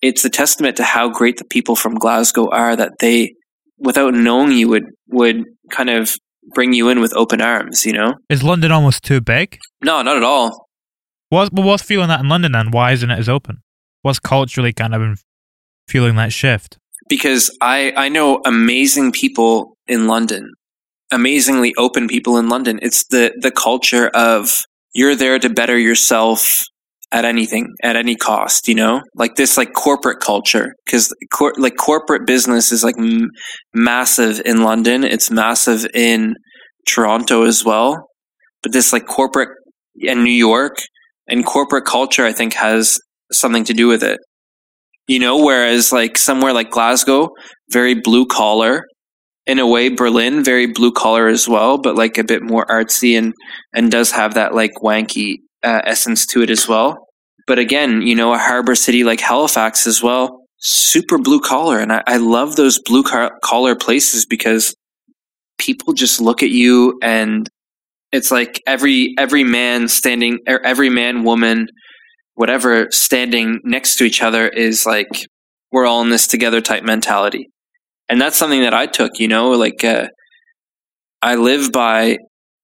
[0.00, 3.34] it's a testament to how great the people from Glasgow are that they
[3.78, 6.14] without knowing you would would kind of
[6.54, 8.14] bring you in with open arms, you know?
[8.28, 9.58] Is London almost too big?
[9.82, 10.66] No, not at all.
[11.28, 12.70] What's, what's feeling that in London then?
[12.70, 13.58] why isn't it as open?
[14.02, 15.22] What's culturally kind of
[15.88, 16.78] feeling that shift?
[17.12, 20.50] Because I, I know amazing people in London,
[21.10, 22.78] amazingly open people in London.
[22.80, 24.56] It's the, the culture of
[24.94, 26.56] you're there to better yourself
[27.12, 30.72] at anything, at any cost, you know, like this, like corporate culture.
[30.88, 33.28] Cause cor- like corporate business is like m-
[33.74, 35.04] massive in London.
[35.04, 36.34] It's massive in
[36.88, 38.08] Toronto as well.
[38.62, 39.50] But this like corporate
[40.00, 40.78] and New York
[41.28, 42.98] and corporate culture, I think has
[43.30, 44.18] something to do with it.
[45.08, 47.30] You know, whereas like somewhere like Glasgow,
[47.70, 48.84] very blue collar.
[49.44, 53.18] In a way, Berlin, very blue collar as well, but like a bit more artsy
[53.18, 53.34] and
[53.74, 56.96] and does have that like wanky uh, essence to it as well.
[57.48, 61.92] But again, you know, a harbor city like Halifax as well, super blue collar, and
[61.92, 64.74] I, I love those blue car- collar places because
[65.58, 67.48] people just look at you and
[68.12, 71.66] it's like every every man standing or every man woman
[72.34, 75.08] whatever standing next to each other is like
[75.70, 77.48] we're all in this together type mentality.
[78.08, 80.08] And that's something that i took you know like uh,
[81.22, 82.18] i live by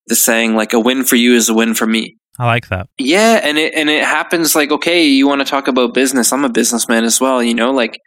[0.09, 2.17] the saying like a win for you is a win for me.
[2.39, 2.89] I like that.
[2.99, 6.45] yeah and it and it happens like okay you want to talk about business i'm
[6.45, 7.99] a businessman as well you know like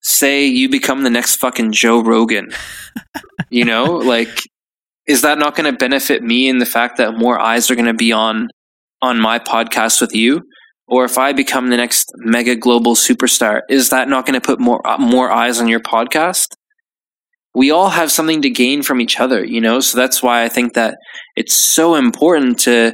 [0.00, 2.48] say you become the next fucking joe rogan
[3.50, 4.36] you know like
[5.06, 7.86] is that not going to benefit me in the fact that more eyes are going
[7.86, 8.48] to be on
[9.00, 10.42] on my podcast with you
[10.88, 14.60] or if i become the next mega global superstar is that not going to put
[14.60, 16.54] more uh, more eyes on your podcast?
[17.54, 19.80] We all have something to gain from each other you know?
[19.80, 20.96] So that's why i think that
[21.36, 22.92] it's so important to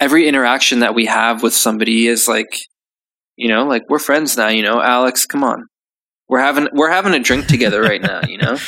[0.00, 2.56] every interaction that we have with somebody is like
[3.36, 4.80] you know like we're friends now you know?
[4.80, 5.66] Alex come on.
[6.28, 8.58] We're having we're having a drink together right now you know?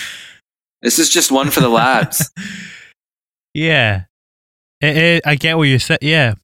[0.83, 2.31] This is just one for the lads
[3.55, 4.03] Yeah,
[4.81, 5.99] it, it, I get what you said.
[6.03, 6.35] Yeah,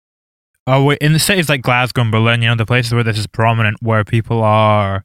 [0.70, 3.26] oh, in the cities like Glasgow and Berlin, you know, the places where this is
[3.26, 5.02] prominent, where people are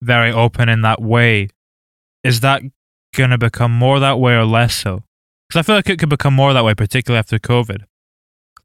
[0.00, 1.48] very open in that way,
[2.24, 2.62] is that
[3.14, 5.04] going to become more that way or less so?
[5.48, 7.84] Because I feel like it could become more that way, particularly after COVID.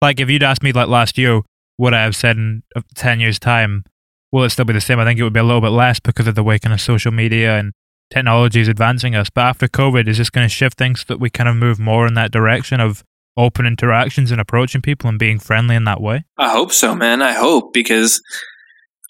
[0.01, 1.41] Like if you'd asked me like last year,
[1.77, 3.83] would I have said in uh, ten years' time,
[4.31, 4.99] will it still be the same?
[4.99, 6.81] I think it would be a little bit less because of the way kind of
[6.81, 7.73] social media and
[8.09, 9.29] technology is advancing us.
[9.29, 11.79] But after COVID, is this going to shift things so that we kind of move
[11.79, 13.03] more in that direction of
[13.37, 16.25] open interactions and approaching people and being friendly in that way?
[16.37, 17.21] I hope so, man.
[17.21, 18.21] I hope because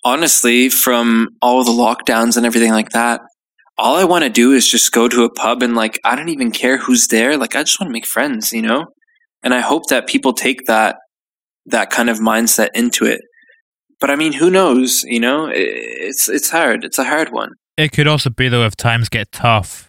[0.04, 3.22] honestly, from all the lockdowns and everything like that,
[3.78, 6.30] all I want to do is just go to a pub and like I don't
[6.30, 7.38] even care who's there.
[7.38, 8.86] Like I just want to make friends, you know?
[9.44, 10.98] And I hope that people take that
[11.68, 13.22] that kind of mindset into it.
[14.00, 15.50] But I mean, who knows, you know?
[15.54, 16.84] It's it's hard.
[16.84, 17.52] It's a hard one.
[17.78, 19.88] It could also be though if times get tough,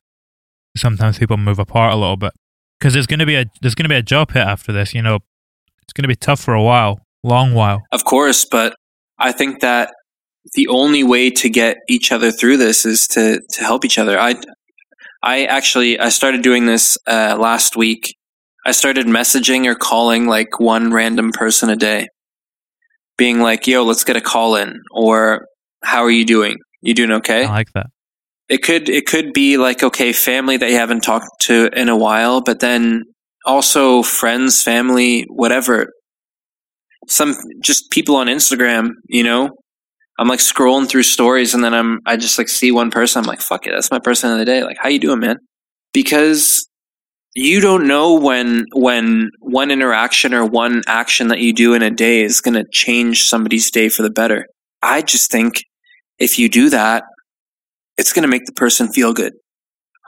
[0.76, 2.32] sometimes people move apart a little bit
[2.78, 4.94] because there's going to be a there's going to be a job hit after this.
[4.94, 5.18] You know,
[5.82, 7.82] it's going to be tough for a while, long while.
[7.92, 8.74] Of course, but
[9.18, 9.92] I think that
[10.54, 14.18] the only way to get each other through this is to to help each other.
[14.18, 14.36] I
[15.22, 18.16] I actually I started doing this uh, last week.
[18.66, 22.08] I started messaging or calling like one random person a day,
[23.16, 25.46] being like, "Yo, let's get a call in," or
[25.82, 26.56] "How are you doing?
[26.82, 27.86] You doing okay?" I like that.
[28.48, 31.96] It could it could be like okay family that you haven't talked to in a
[31.96, 33.04] while but then
[33.44, 35.92] also friends family whatever.
[37.08, 39.50] Some just people on instagram you know?
[40.20, 43.20] I'm like scrolling through stories and then i'm i just like see one person.
[43.20, 44.64] I'm like fuck it that's my person of the day.
[44.64, 45.36] Like how you doing man?
[45.92, 46.68] Because
[47.34, 51.90] you don't know when when one interaction or one action that you do in a
[51.90, 54.46] day is going to change somebody's day for the better.
[54.82, 55.62] I just think
[56.18, 57.04] if you do that
[57.98, 59.32] it's going to make the person feel good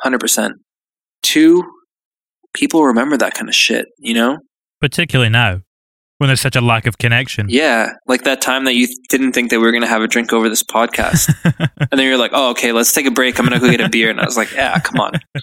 [0.04, 0.50] 100%
[1.22, 1.62] two
[2.54, 4.38] people remember that kind of shit you know
[4.80, 5.60] Particularly now,
[6.16, 7.46] when there's such a lack of connection.
[7.50, 10.08] yeah like that time that you didn't think that we were going to have a
[10.08, 11.34] drink over this podcast
[11.78, 13.80] and then you're like oh okay let's take a break i'm going to go get
[13.80, 15.12] a beer and i was like yeah come on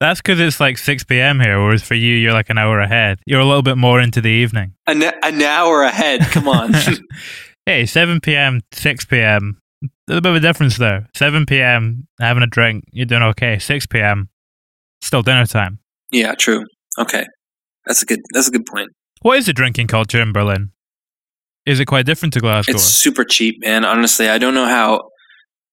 [0.00, 1.40] That's because it's like 6 p.m.
[1.40, 3.18] here, whereas for you, you're like an hour ahead.
[3.26, 4.74] You're a little bit more into the evening.
[4.86, 6.72] an, an hour ahead come on
[7.66, 9.58] hey, 7 p.m., 6 p.m.,
[10.08, 11.06] there's a bit of a difference there.
[11.14, 13.58] 7 p.m., having a drink, you're doing okay.
[13.58, 14.28] 6 p.m.,
[15.02, 15.78] still dinner time.
[16.10, 16.64] yeah true
[16.98, 17.24] okay
[17.86, 18.88] that's a good that's a good point
[19.22, 20.72] What is the drinking culture in Berlin?
[21.66, 22.72] Is it quite different to Glasgow?
[22.72, 23.84] It's super cheap, man.
[23.84, 25.02] Honestly, I don't know how.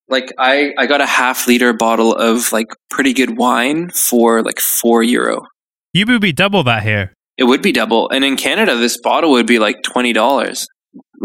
[0.10, 4.60] Like, I I got a half liter bottle of like pretty good wine for like
[4.60, 5.42] four euro.
[5.94, 7.14] you would be double that here.
[7.38, 10.68] It would be double, and in Canada, this bottle would be like twenty dollars.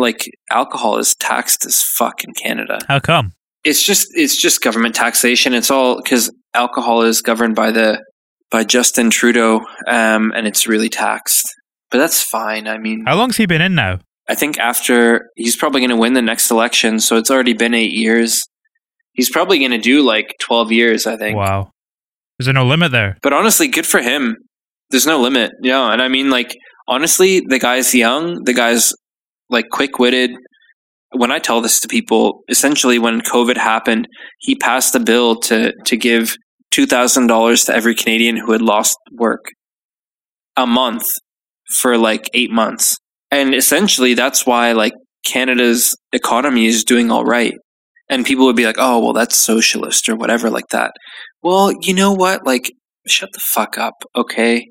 [0.01, 2.79] Like, alcohol is taxed as fuck in Canada.
[2.89, 3.33] How come?
[3.63, 5.53] It's just it's just government taxation.
[5.53, 8.03] It's all because alcohol is governed by the
[8.51, 11.45] by Justin Trudeau, um, and it's really taxed.
[11.91, 12.67] But that's fine.
[12.67, 13.99] I mean, How long's he been in now?
[14.29, 17.75] I think after he's probably going to win the next election, so it's already been
[17.75, 18.43] eight years.
[19.13, 21.37] He's probably going to do like twelve years, I think.
[21.37, 21.73] Wow.
[22.39, 23.19] Is there no limit there?
[23.23, 24.37] But honestly, good for him.
[24.91, 25.93] There's no limit, yeah.
[25.93, 26.57] And I mean, like
[26.89, 28.45] honestly, the guy's young.
[28.45, 28.95] The guy's
[29.51, 30.31] like quick witted.
[31.13, 34.07] When I tell this to people, essentially, when COVID happened,
[34.39, 36.37] he passed a bill to to give
[36.71, 39.45] two thousand dollars to every Canadian who had lost work
[40.57, 41.05] a month
[41.79, 42.97] for like eight months.
[43.31, 44.93] And essentially, that's why like
[45.25, 47.55] Canada's economy is doing all right.
[48.09, 50.93] And people would be like, oh, well, that's socialist or whatever like that.
[51.43, 52.45] Well, you know what?
[52.45, 52.73] Like,
[53.07, 54.67] shut the fuck up, okay?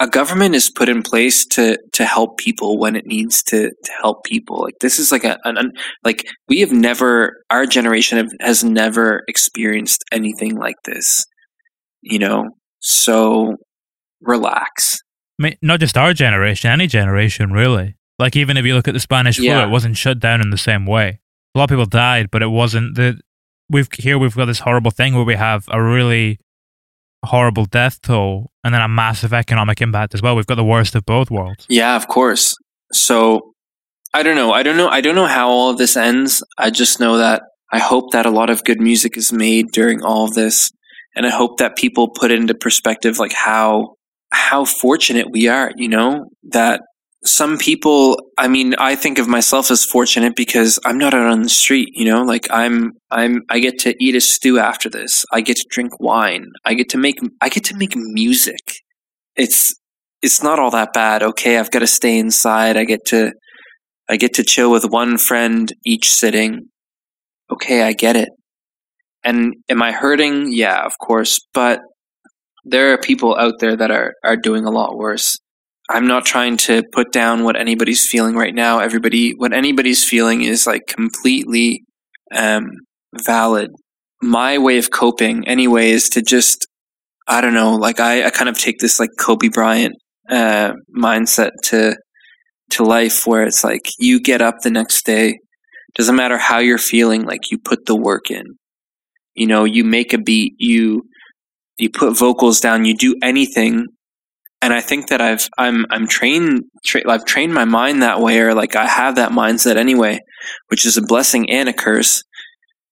[0.00, 3.92] A government is put in place to to help people when it needs to to
[4.02, 4.60] help people.
[4.62, 5.72] Like this is like a an, an
[6.02, 11.24] like we have never our generation have, has never experienced anything like this.
[12.02, 13.56] You know, so
[14.20, 14.98] relax.
[15.40, 17.96] I mean, not just our generation, any generation really.
[18.18, 19.66] Like even if you look at the Spanish flu, Yeah.
[19.66, 21.20] it wasn't shut down in the same way.
[21.54, 23.20] A lot of people died, but it wasn't the.
[23.70, 26.38] We've here we've got this horrible thing where we have a really
[27.24, 30.36] horrible death toll and then a massive economic impact as well.
[30.36, 31.66] We've got the worst of both worlds.
[31.68, 32.54] Yeah, of course.
[32.92, 33.54] So
[34.12, 34.52] I don't know.
[34.52, 34.88] I don't know.
[34.88, 36.42] I don't know how all of this ends.
[36.56, 40.02] I just know that I hope that a lot of good music is made during
[40.02, 40.70] all of this,
[41.16, 43.96] and I hope that people put into perspective like how
[44.30, 45.72] how fortunate we are.
[45.76, 46.80] You know that
[47.24, 48.18] some people.
[48.38, 51.90] I mean, I think of myself as fortunate because I'm not out on the street.
[51.92, 55.24] You know, like I'm I'm I get to eat a stew after this.
[55.32, 56.46] I get to drink wine.
[56.64, 58.60] I get to make I get to make music.
[59.36, 59.74] It's
[60.22, 61.22] it's not all that bad.
[61.22, 62.76] Okay, I've got to stay inside.
[62.76, 63.32] I get to
[64.08, 66.68] I get to chill with one friend each sitting.
[67.50, 68.28] Okay, I get it.
[69.22, 70.52] And am I hurting?
[70.52, 71.80] Yeah, of course, but
[72.64, 75.38] there are people out there that are are doing a lot worse.
[75.90, 78.78] I'm not trying to put down what anybody's feeling right now.
[78.78, 81.84] Everybody what anybody's feeling is like completely
[82.34, 82.70] um
[83.24, 83.70] valid.
[84.22, 86.66] My way of coping anyway is to just
[87.26, 89.94] I don't know, like I, I kind of take this like Kobe Bryant
[90.28, 91.96] uh, mindset to
[92.70, 95.38] to life where it's like you get up the next day
[95.96, 98.44] doesn't matter how you're feeling like you put the work in
[99.34, 101.02] you know you make a beat you
[101.76, 103.86] you put vocals down you do anything
[104.64, 108.40] and i think that i've i'm i'm trained tra- i've trained my mind that way
[108.40, 110.18] or like i have that mindset anyway
[110.68, 112.22] which is a blessing and a curse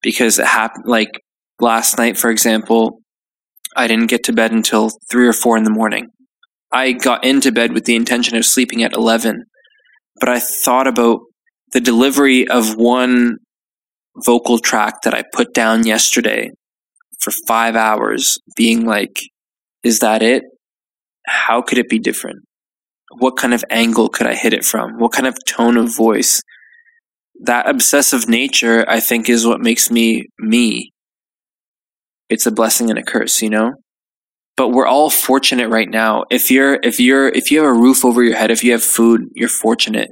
[0.03, 1.11] because it happened like
[1.61, 3.01] last night for example
[3.77, 6.09] i didn't get to bed until 3 or 4 in the morning
[6.73, 9.45] I got into bed with the intention of sleeping at 11,
[10.18, 11.20] but I thought about
[11.73, 13.37] the delivery of one
[14.25, 16.51] vocal track that I put down yesterday
[17.20, 19.20] for five hours, being like,
[19.85, 20.45] is that it?
[21.27, 22.41] How could it be different?
[23.18, 24.99] What kind of angle could I hit it from?
[24.99, 26.41] What kind of tone of voice?
[27.45, 30.93] That obsessive nature, I think, is what makes me me.
[32.29, 33.73] It's a blessing and a curse, you know?
[34.57, 38.05] but we're all fortunate right now if you're if you're if you have a roof
[38.05, 40.09] over your head if you have food you're fortunate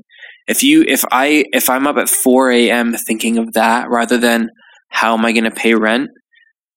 [0.48, 4.48] if you if i if i'm up at 4 a.m thinking of that rather than
[4.88, 6.08] how am i going to pay rent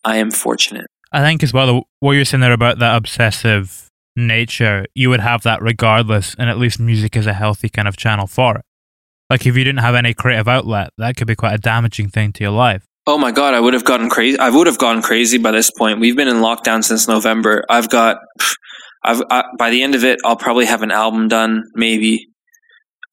[0.03, 3.82] i am fortunate I think as well, what you're saying there about that obsessive
[4.15, 7.97] nature, you would have that regardless, and at least music is a healthy kind of
[7.97, 8.65] channel for it.
[9.29, 12.31] Like if you didn't have any creative outlet, that could be quite a damaging thing
[12.33, 12.85] to your life.
[13.05, 15.69] oh my god i would have gotten crazy i would have gone crazy by this
[15.77, 18.17] point we've been in lockdown since november i've got
[19.03, 22.27] i've I, by the end of it i'll probably have an album done maybe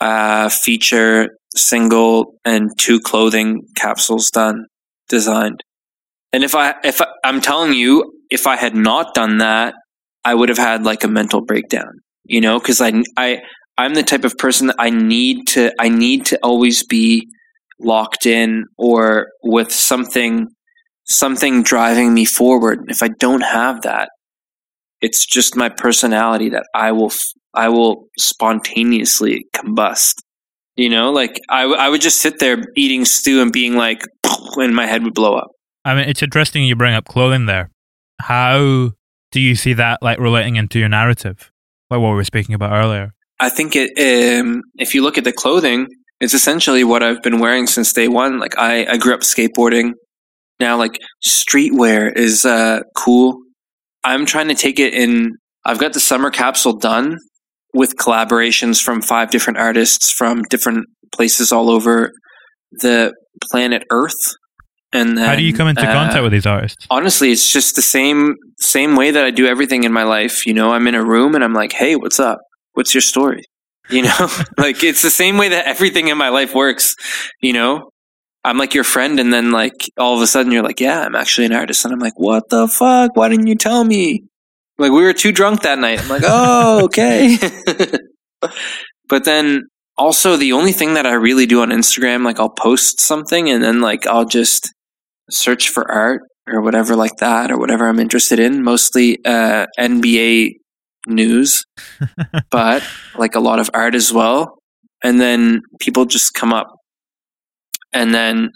[0.01, 4.67] uh feature single and two clothing capsules done
[5.09, 5.65] designed
[6.33, 9.75] and if i if I, i'm telling you if i had not done that
[10.25, 11.93] i would have had like a mental breakdown
[12.25, 13.39] you know because i i
[13.79, 17.27] i'm the type of person that i need to i need to always be
[17.79, 20.47] locked in or with something
[21.05, 22.85] something driving me forward.
[22.89, 24.11] If i don't have that
[25.01, 27.13] it's just my personality that i will
[27.53, 30.15] I will spontaneously combust
[30.81, 31.11] you know?
[31.11, 34.03] Like I, I would just sit there eating stew and being like
[34.57, 35.49] and my head would blow up.
[35.85, 37.71] I mean, it's interesting you bring up clothing there.
[38.21, 38.93] How
[39.31, 41.51] do you see that like relating into your narrative,
[41.91, 43.13] like what we were speaking about earlier?
[43.39, 43.91] I think it.
[44.41, 45.89] Um, if you look at the clothing,
[46.21, 48.39] it's essentially what I've been wearing since day one.
[48.39, 49.93] Like I, I grew up skateboarding.
[50.59, 53.39] Now, like streetwear is uh, cool.
[54.05, 55.33] I'm trying to take it in.
[55.65, 57.17] I've got the summer capsule done
[57.73, 62.11] with collaborations from five different artists from different places all over
[62.73, 63.15] the
[63.51, 64.35] planet Earth.
[64.93, 66.87] And then, How do you come into uh, contact with these artists?
[66.91, 70.47] honestly it's just the same same way that i do everything in my life.
[70.47, 72.41] You know i'm in a room and i'm like hey what's up?
[72.73, 73.45] What's your story?
[73.89, 74.29] You know?
[74.59, 76.95] Like it's the same way that everything in my life works
[77.41, 77.91] you know?
[78.43, 81.15] I'm like your friend and then like all of a sudden you're like yeah i'm
[81.15, 81.85] actually an artist.
[81.85, 83.15] And i'm like what the fuck?
[83.15, 84.25] Why didn't you tell me?
[84.79, 86.01] Like we were too drunk that night.
[86.03, 87.37] I'm like oh okay.
[89.09, 89.65] But then
[89.99, 93.63] also the only thing that i really do on instagram like i'll post something and
[93.63, 94.73] then like i'll just
[95.31, 98.63] search for art or whatever like that or whatever I'm interested in.
[98.63, 100.55] Mostly uh, NBA
[101.09, 101.65] news,
[102.51, 102.83] but
[103.17, 104.59] like a lot of art as well.
[105.03, 106.69] and then people just come up,
[107.93, 108.51] and then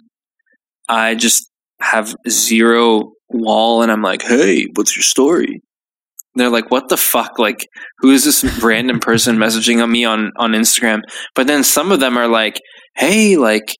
[0.88, 1.50] I just
[1.80, 6.96] have zero wall, and I'm like, "Hey, what's your story?" And they're like, "What the
[6.96, 7.38] fuck?
[7.38, 7.66] Like,
[7.98, 11.00] who is this random person messaging on me on on Instagram?"
[11.34, 12.60] But then some of them are like,
[12.96, 13.74] "Hey, like."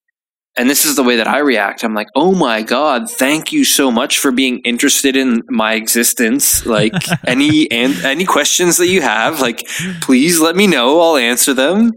[0.57, 1.83] And this is the way that I react.
[1.83, 6.65] I'm like, "Oh my god, thank you so much for being interested in my existence.
[6.65, 6.93] Like
[7.27, 9.67] any and any questions that you have, like
[10.01, 11.01] please let me know.
[11.01, 11.91] I'll answer them."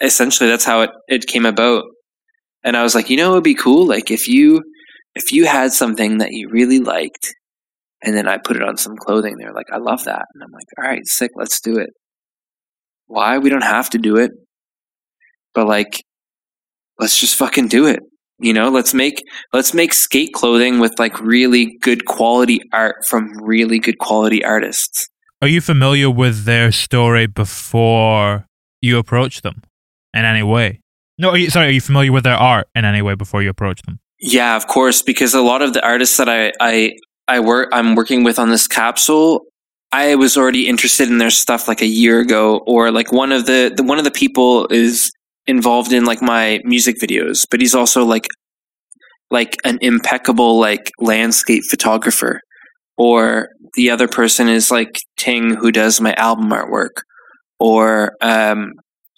[0.00, 1.84] Essentially, that's how it it came about.
[2.64, 4.62] And I was like, "You know, it'd be cool like if you
[5.14, 7.34] if you had something that you really liked
[8.02, 10.24] and then I put it on some clothing, they're like, I love that.
[10.34, 11.90] And I'm like, all right, sick, let's do it.
[13.06, 13.38] Why?
[13.38, 14.30] We don't have to do it.
[15.54, 16.02] But like,
[17.00, 18.00] let's just fucking do it.
[18.38, 19.22] You know, let's make
[19.52, 25.08] let's make skate clothing with like really good quality art from really good quality artists.
[25.42, 28.46] Are you familiar with their story before
[28.80, 29.62] you approach them
[30.14, 30.80] in any way?
[31.18, 33.50] No, are you, sorry, are you familiar with their art in any way before you
[33.50, 34.00] approach them?
[34.20, 36.96] Yeah, of course, because a lot of the artists that I I
[37.28, 39.44] I work I'm working with on this capsule,
[39.92, 43.44] I was already interested in their stuff like a year ago, or like one of
[43.44, 45.10] the, the one of the people is
[45.50, 48.26] involved in like my music videos, but he's also like
[49.30, 52.40] like an impeccable like landscape photographer,
[52.96, 57.02] or the other person is like Ting who does my album artwork,
[57.58, 58.72] or um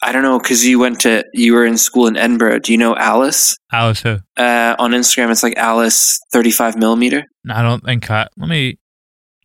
[0.04, 2.60] I don't know because you went to you were in school in Edinburgh.
[2.60, 3.56] Do you know Alice?
[3.72, 4.18] Alice who?
[4.36, 7.24] Uh, on Instagram, it's like Alice thirty five millimeter.
[7.44, 8.26] No, I don't think I.
[8.36, 8.78] Let me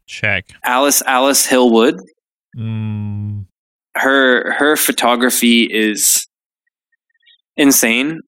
[0.08, 0.46] check.
[0.64, 2.00] Alice Alice Hillwood.
[2.58, 3.46] Mm,
[3.96, 6.27] Her her photography is
[7.58, 8.20] insane.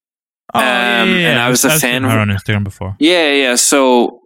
[0.54, 2.96] oh, Um, and I was a I've fan seen of- her on Instagram before.
[3.00, 3.56] Yeah, yeah.
[3.56, 4.22] So,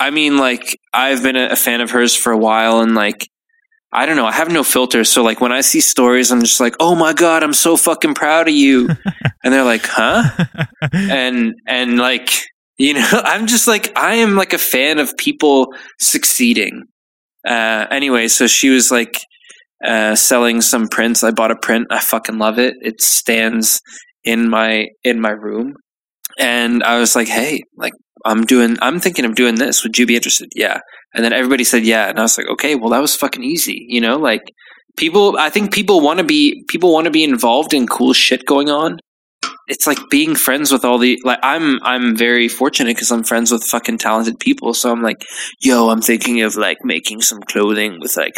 [0.00, 3.28] I mean, like, I've been a, a fan of hers for a while, and like,
[3.92, 5.02] I don't know, I have no filter.
[5.04, 8.14] So, like, when I see stories, I'm just like, oh my god, I'm so fucking
[8.14, 8.88] proud of you.
[9.44, 10.22] and they're like, huh?
[10.92, 12.30] and and like,
[12.76, 16.84] you know, I'm just like, I am like a fan of people succeeding.
[17.46, 19.18] Uh, anyway, so she was like
[19.84, 21.24] uh, selling some prints.
[21.24, 21.86] I bought a print.
[21.90, 22.74] I fucking love it.
[22.82, 23.80] It stands
[24.24, 25.74] in my in my room,
[26.38, 27.92] and I was like, hey, like
[28.24, 29.82] I'm doing, I'm thinking of doing this.
[29.82, 30.50] Would you be interested?
[30.54, 30.80] Yeah.
[31.14, 33.86] And then everybody said yeah, and I was like, okay, well that was fucking easy.
[33.88, 34.42] You know, like
[34.96, 35.36] people.
[35.38, 38.68] I think people want to be people want to be involved in cool shit going
[38.68, 38.98] on.
[39.68, 43.50] It's like being friends with all the like I'm I'm very fortunate because I'm friends
[43.50, 44.74] with fucking talented people.
[44.74, 45.24] So I'm like,
[45.60, 48.34] yo, I'm thinking of like making some clothing with like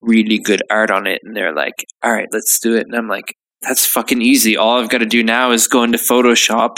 [0.00, 2.86] really good art on it, and they're like, all right, let's do it.
[2.86, 3.34] And I'm like,
[3.66, 4.56] that's fucking easy.
[4.56, 6.76] All I've got to do now is go into Photoshop,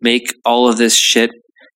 [0.00, 1.30] make all of this shit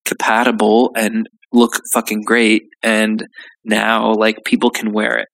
[0.05, 2.63] compatible and look fucking great.
[2.83, 3.25] And
[3.65, 5.29] now, like, people can wear it.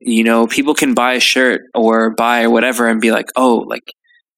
[0.00, 3.84] You know, people can buy a shirt or buy whatever and be like, oh, like,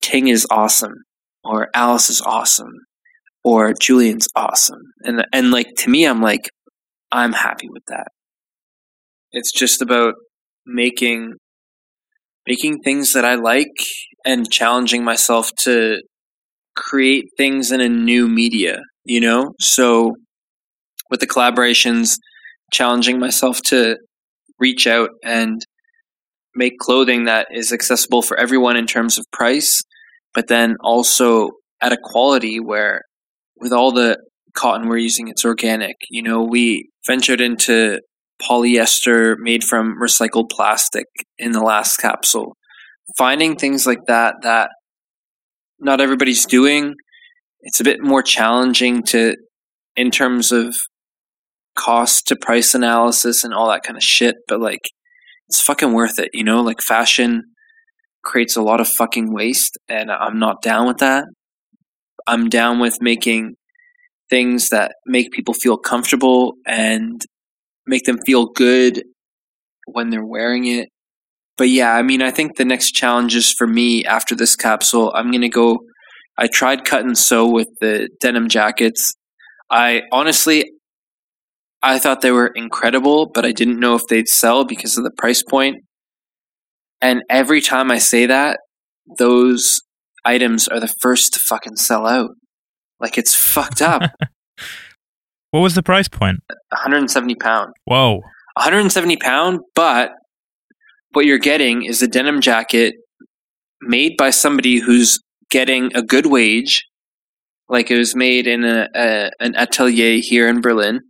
[0.03, 0.95] Ting is awesome,
[1.43, 2.73] or Alice is awesome,
[3.43, 4.83] or Julian's awesome.
[5.03, 6.49] And, and like, to me, I'm like,
[7.11, 8.09] I'm happy with that.
[9.33, 10.15] It's just about
[10.65, 11.35] making
[12.47, 13.75] making things that I like
[14.25, 16.01] and challenging myself to
[16.77, 19.55] create things in a new media, you know?
[19.61, 20.17] So
[21.11, 22.17] with the collaborations,
[22.73, 23.97] challenging myself to
[24.59, 25.65] reach out and
[26.55, 29.83] make clothing that is accessible for everyone in terms of price,
[30.35, 31.51] but then also
[31.81, 33.03] at a quality where
[33.59, 34.19] with all the
[34.55, 35.97] cotton we're using, it's organic.
[36.11, 38.01] You know, we ventured into
[38.43, 41.07] polyester made from recycled plastic
[41.39, 42.57] in the last capsule.
[43.17, 44.71] Finding things like that that
[45.79, 46.95] not everybody's doing,
[47.61, 49.37] it's a bit more challenging to
[49.97, 50.75] in terms of
[51.75, 54.81] cost to price analysis and all that kind of shit, but like
[55.49, 56.63] it's fucking worth it, you know?
[56.63, 57.43] Like fashion
[58.25, 61.25] creates a lot of fucking waste and I'm not down with that.
[62.27, 63.55] I'm down with making
[64.29, 67.21] things that make people feel comfortable and
[67.87, 69.03] make them feel good
[69.87, 70.89] when they're wearing it.
[71.57, 75.31] But yeah, I mean, I think the next challenges for me after this capsule, I'm
[75.31, 75.79] going to go.
[76.39, 79.15] I tried cut and sew with the denim jackets.
[79.71, 80.71] I honestly,
[81.83, 85.13] I thought they were incredible, but I didn't know if they'd sell because of the
[85.17, 85.77] price point.
[87.01, 88.59] And every time I say that,
[89.19, 89.81] those
[90.25, 92.31] items are the first to fucking sell out.
[93.01, 94.03] Like it's fucked up.
[95.57, 96.41] What was the price point?
[96.69, 97.73] 170 pound.
[97.87, 98.17] Whoa.
[98.57, 100.11] 170 pound, but
[101.13, 102.97] what you're getting is a denim jacket
[103.81, 105.19] made by somebody who's
[105.49, 106.87] getting a good wage,
[107.71, 111.01] like it was made in a, a an atelier here in Berlin.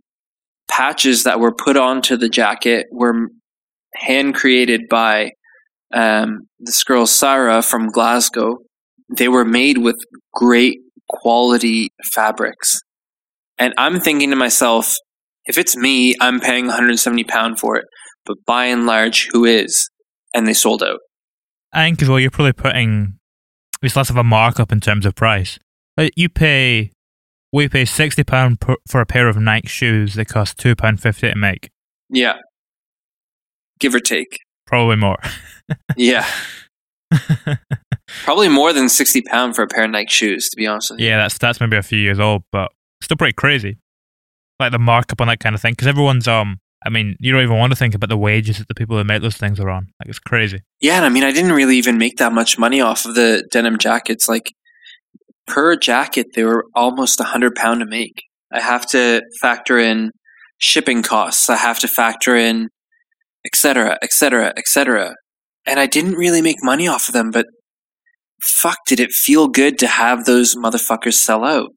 [0.71, 3.27] Patches that were put onto the jacket were
[3.95, 5.31] hand created by
[5.93, 8.59] um, this girl Sarah from Glasgow,
[9.09, 9.97] they were made with
[10.33, 10.77] great
[11.09, 12.79] quality fabrics.
[13.59, 14.93] And I'm thinking to myself,
[15.45, 17.85] if it's me, I'm paying 170 pound for it.
[18.25, 19.89] But by and large, who is?
[20.33, 20.99] And they sold out.
[21.73, 23.17] I think as well, you're probably putting
[23.81, 25.59] it's less of a markup in terms of price.
[25.95, 26.91] Like you pay,
[27.51, 31.29] we pay sixty pound for a pair of Nike shoes that cost two pound fifty
[31.29, 31.69] to make.
[32.09, 32.37] Yeah,
[33.79, 34.39] give or take.
[34.65, 35.17] Probably more.
[35.97, 36.27] yeah,
[38.23, 40.49] probably more than sixty pound for a pair of Nike shoes.
[40.49, 41.07] To be honest with you.
[41.07, 42.71] Yeah, that's that's maybe a few years old, but
[43.01, 43.77] still pretty crazy.
[44.59, 46.59] Like the markup on that kind of thing, because everyone's um.
[46.85, 49.03] I mean, you don't even want to think about the wages that the people who
[49.03, 49.87] make those things are on.
[49.99, 50.61] Like it's crazy.
[50.79, 53.47] Yeah, and I mean, I didn't really even make that much money off of the
[53.51, 54.29] denim jackets.
[54.29, 54.53] Like
[55.47, 58.21] per jacket, they were almost a hundred pound to make.
[58.53, 60.11] I have to factor in
[60.59, 61.49] shipping costs.
[61.49, 62.69] I have to factor in
[63.47, 65.15] etc., etc., etc.
[65.65, 67.47] And I didn't really make money off of them, but
[68.41, 71.71] fuck, did it feel good to have those motherfuckers sell out?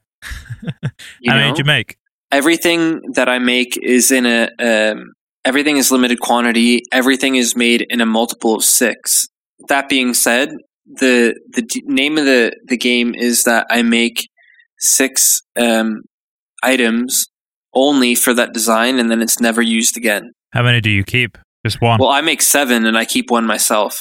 [1.20, 1.96] You How many did you make?
[2.30, 5.12] Everything that I make is in a um,
[5.44, 6.82] everything is limited quantity.
[6.92, 9.26] Everything is made in a multiple of six.
[9.68, 10.50] That being said,
[10.86, 14.28] the the d- name of the the game is that I make
[14.78, 16.02] six um,
[16.62, 17.26] items
[17.74, 20.32] only for that design, and then it's never used again.
[20.52, 21.38] How many do you keep?
[21.64, 21.98] Just one.
[22.00, 23.98] Well, I make seven, and I keep one myself.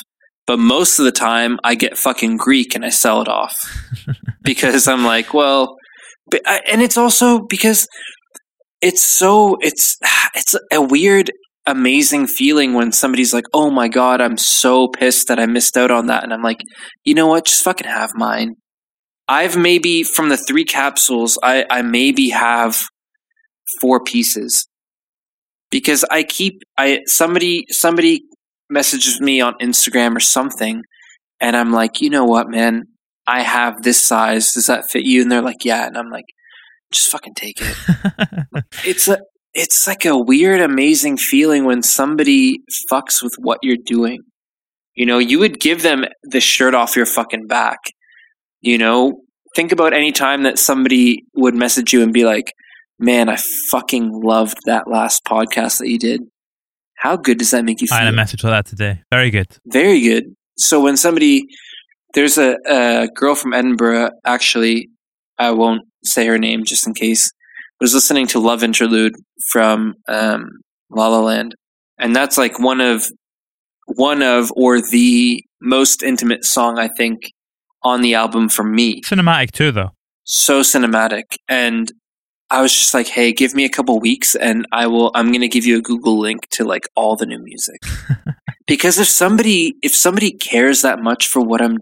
[0.49, 3.55] But most of the time, I get fucking Greek and I sell it off
[4.41, 5.77] because I'm like, well,
[6.33, 7.87] Uh, and it's also because
[8.81, 9.97] it's so it's
[10.35, 11.31] it's a weird
[11.65, 15.91] amazing feeling when somebody's like, "Oh my god, I'm so pissed that I missed out
[15.91, 16.61] on that." And I'm like,
[17.05, 17.45] "You know what?
[17.45, 18.55] Just fucking have mine."
[19.27, 22.77] I've maybe from the 3 capsules, I I maybe have
[23.81, 24.67] four pieces.
[25.71, 28.21] Because I keep I somebody somebody
[28.69, 30.81] messages me on Instagram or something
[31.39, 32.83] and I'm like, "You know what, man?
[33.29, 34.51] I have this size.
[34.53, 36.25] Does that fit you?" And they're like, "Yeah." And I'm like,
[36.91, 37.77] just fucking take it.
[38.85, 39.19] it's a
[39.53, 42.59] it's like a weird, amazing feeling when somebody
[42.91, 44.19] fucks with what you're doing.
[44.95, 47.79] You know, you would give them the shirt off your fucking back.
[48.61, 49.21] You know,
[49.55, 52.53] think about any time that somebody would message you and be like,
[52.99, 53.37] "Man, I
[53.71, 56.21] fucking loved that last podcast that you did."
[56.95, 57.97] How good does that make you feel?
[57.97, 59.01] I had a message for that today.
[59.09, 59.47] Very good.
[59.67, 60.35] Very good.
[60.57, 61.45] So when somebody,
[62.13, 64.11] there's a, a girl from Edinburgh.
[64.25, 64.89] Actually,
[65.37, 67.31] I won't say her name just in case.
[67.79, 69.15] Was listening to Love Interlude
[69.51, 70.49] from um,
[70.89, 71.55] La La Land,
[71.97, 73.05] and that's like one of
[73.85, 77.31] one of or the most intimate song I think
[77.81, 79.01] on the album for me.
[79.01, 79.91] Cinematic too, though.
[80.25, 81.89] So cinematic, and
[82.49, 85.11] I was just like, "Hey, give me a couple weeks, and I will.
[85.15, 87.81] I'm going to give you a Google link to like all the new music."
[88.67, 91.77] because if somebody if somebody cares that much for what I'm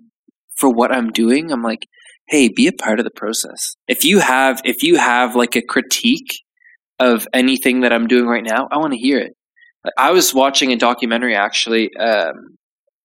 [0.57, 1.87] for what I'm doing, I'm like,
[2.27, 3.75] hey, be a part of the process.
[3.87, 6.43] If you have if you have like a critique
[6.99, 9.33] of anything that I'm doing right now, I want to hear it.
[9.97, 12.57] I was watching a documentary actually um,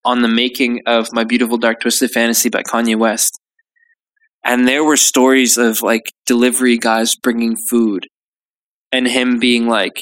[0.04, 3.38] on the making of My Beautiful Dark Twisted Fantasy by Kanye West.
[4.44, 8.08] And there were stories of like delivery guys bringing food
[8.90, 10.00] and him being like,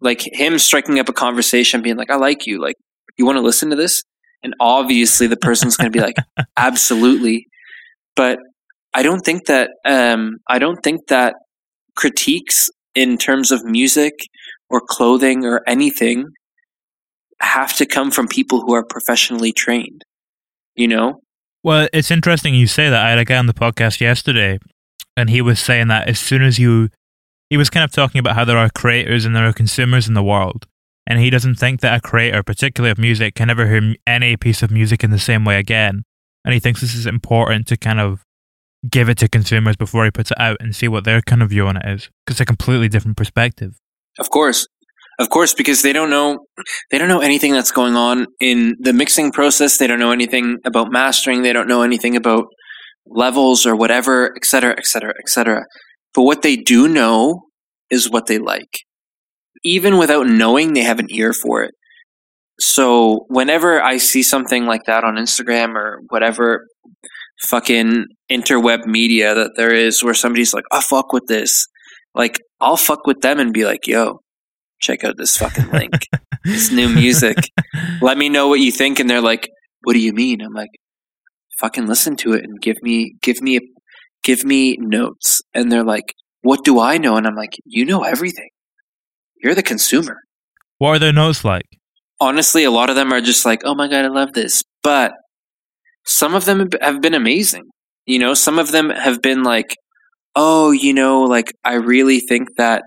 [0.00, 2.60] like him striking up a conversation, being like, I like you.
[2.60, 2.76] Like,
[3.16, 4.02] you want to listen to this?
[4.44, 6.16] And obviously the person's going to be like,
[6.56, 7.48] absolutely.
[8.14, 8.38] But
[8.92, 11.34] I don't think that um, I don't think that
[11.96, 14.14] critiques in terms of music
[14.70, 16.26] or clothing or anything
[17.40, 20.02] have to come from people who are professionally trained.
[20.76, 21.20] You know?
[21.62, 23.04] Well, it's interesting you say that.
[23.04, 24.58] I had a guy on the podcast yesterday,
[25.16, 26.90] and he was saying that as soon as you,
[27.48, 30.14] he was kind of talking about how there are creators and there are consumers in
[30.14, 30.66] the world.
[31.06, 34.62] And he doesn't think that a creator, particularly of music, can ever hear any piece
[34.62, 36.04] of music in the same way again.
[36.44, 38.22] And he thinks this is important to kind of
[38.88, 41.50] give it to consumers before he puts it out and see what their kind of
[41.50, 42.10] view on it is.
[42.24, 43.76] Because it's a completely different perspective.
[44.18, 44.66] Of course.
[45.18, 46.40] Of course, because they don't know
[46.90, 49.78] they don't know anything that's going on in the mixing process.
[49.78, 51.42] They don't know anything about mastering.
[51.42, 52.46] They don't know anything about
[53.06, 55.62] levels or whatever, etc., etc., etc.
[56.14, 57.42] But what they do know
[57.90, 58.83] is what they like.
[59.62, 61.74] Even without knowing, they have an ear for it.
[62.60, 66.66] So whenever I see something like that on Instagram or whatever
[67.42, 71.66] fucking interweb media that there is where somebody's like, I fuck with this.
[72.14, 74.20] Like, I'll fuck with them and be like, yo,
[74.80, 76.06] check out this fucking link.
[76.44, 77.36] this new music.
[78.00, 79.00] Let me know what you think.
[79.00, 79.48] And they're like,
[79.82, 80.40] what do you mean?
[80.40, 80.70] I'm like,
[81.60, 83.60] fucking listen to it and give me, give me,
[84.22, 85.42] give me notes.
[85.54, 87.16] And they're like, what do I know?
[87.16, 88.48] And I'm like, you know everything.
[89.44, 90.16] You're the consumer.
[90.78, 91.66] What are their notes like?
[92.18, 94.62] Honestly, a lot of them are just like, oh my God, I love this.
[94.82, 95.12] But
[96.06, 97.64] some of them have been amazing.
[98.06, 99.76] You know, some of them have been like,
[100.34, 102.82] oh, you know, like I really think that.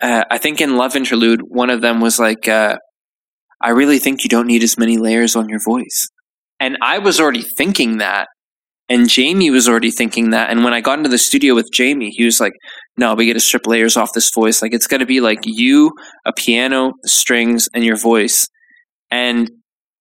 [0.00, 2.76] Uh, I think in Love Interlude, one of them was like, uh,
[3.60, 6.08] I really think you don't need as many layers on your voice.
[6.60, 8.28] And I was already thinking that.
[8.88, 10.50] And Jamie was already thinking that.
[10.50, 12.52] And when I got into the studio with Jamie, he was like,
[12.98, 14.60] no, we got to strip layers off this voice.
[14.60, 15.92] Like, it's got to be like you,
[16.26, 18.48] a piano, strings, and your voice.
[19.10, 19.50] And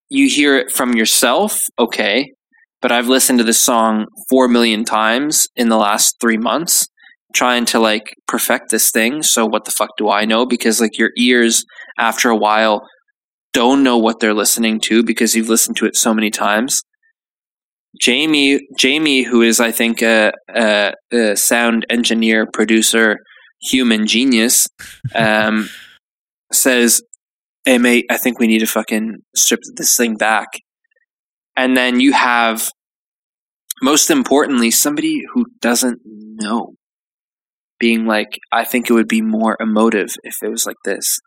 [0.10, 2.32] you hear it from yourself, okay.
[2.82, 6.88] But I've listened to this song four million times in the last three months,
[7.34, 9.22] trying to like perfect this thing.
[9.22, 10.46] So, what the fuck do I know?
[10.46, 11.64] Because, like, your ears,
[12.00, 12.82] after a while,
[13.54, 16.82] don't know what they're listening to because you've listened to it so many times.
[18.00, 23.18] Jamie, Jamie, who is I think a, a, a sound engineer, producer,
[23.62, 24.68] human genius,
[25.16, 25.70] um,
[26.52, 27.02] says,
[27.66, 30.48] "Hey mate, I think we need to fucking strip this thing back."
[31.56, 32.70] And then you have,
[33.82, 36.74] most importantly, somebody who doesn't know,
[37.80, 41.20] being like, "I think it would be more emotive if it was like this."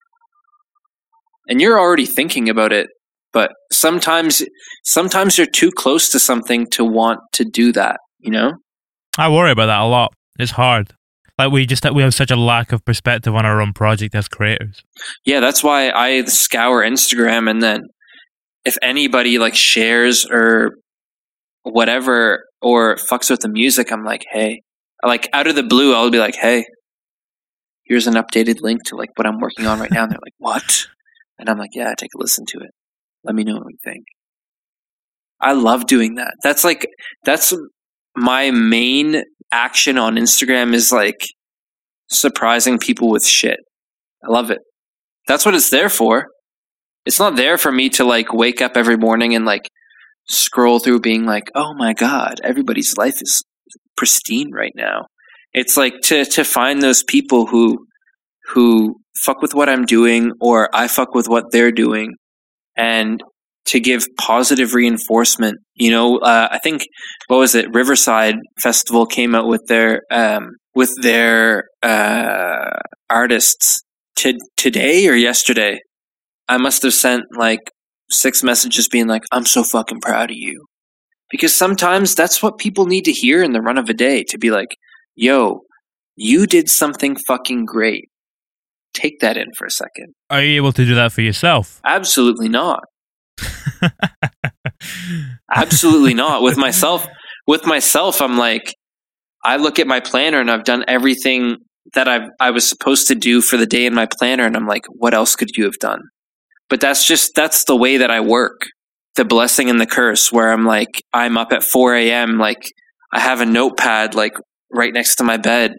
[1.50, 2.88] and you're already thinking about it
[3.32, 4.42] but sometimes
[4.84, 8.52] sometimes you're too close to something to want to do that you know
[9.18, 10.14] I worry about that a lot.
[10.38, 10.94] It's hard.
[11.38, 14.28] Like we just we have such a lack of perspective on our own project as
[14.28, 14.82] creators.
[15.24, 17.80] yeah that's why i scour instagram and then
[18.66, 20.72] if anybody like shares or
[21.62, 24.60] whatever or fucks with the music i'm like hey
[25.02, 26.64] like out of the blue i'll be like hey
[27.84, 30.34] here's an updated link to like what i'm working on right now and they're like
[30.36, 30.86] what
[31.38, 32.70] and i'm like yeah take a listen to it
[33.24, 34.04] let me know what you think.
[35.40, 36.34] I love doing that.
[36.42, 36.86] That's like
[37.24, 37.54] that's
[38.16, 39.22] my main
[39.52, 41.20] action on instagram is like
[42.08, 43.58] surprising people with shit.
[44.24, 44.58] I love it.
[45.26, 46.26] That's what it's there for.
[47.06, 49.68] It's not there for me to like wake up every morning and like
[50.28, 53.42] scroll through being like oh my god everybody's life is
[53.96, 55.06] pristine right now.
[55.52, 57.78] It's like to to find those people who
[58.50, 62.14] who fuck with what i'm doing or i fuck with what they're doing
[62.76, 63.22] and
[63.66, 66.82] to give positive reinforcement you know uh, i think
[67.30, 67.72] what was it?
[67.72, 73.82] Riverside festival came out with their um with their uh artists
[74.16, 75.78] to today or yesterday.
[76.48, 77.70] I must have sent like
[78.10, 80.66] six messages being like i'm so fucking proud of you.
[81.30, 84.38] Because sometimes that's what people need to hear in the run of a day to
[84.38, 84.76] be like
[85.14, 85.60] yo
[86.16, 88.08] you did something fucking great
[88.94, 90.14] take that in for a second.
[90.30, 91.80] Are you able to do that for yourself?
[91.84, 92.84] absolutely not.
[95.50, 96.42] Absolutely not.
[96.42, 97.06] With myself
[97.50, 98.74] with myself i'm like
[99.44, 101.56] i look at my planner and i've done everything
[101.94, 104.68] that i i was supposed to do for the day in my planner and i'm
[104.68, 106.00] like what else could you have done?
[106.68, 108.60] But that's just that's the way that i work.
[109.16, 112.62] The blessing and the curse where i'm like i'm up at 4 a.m like
[113.12, 114.34] i have a notepad like
[114.72, 115.72] right next to my bed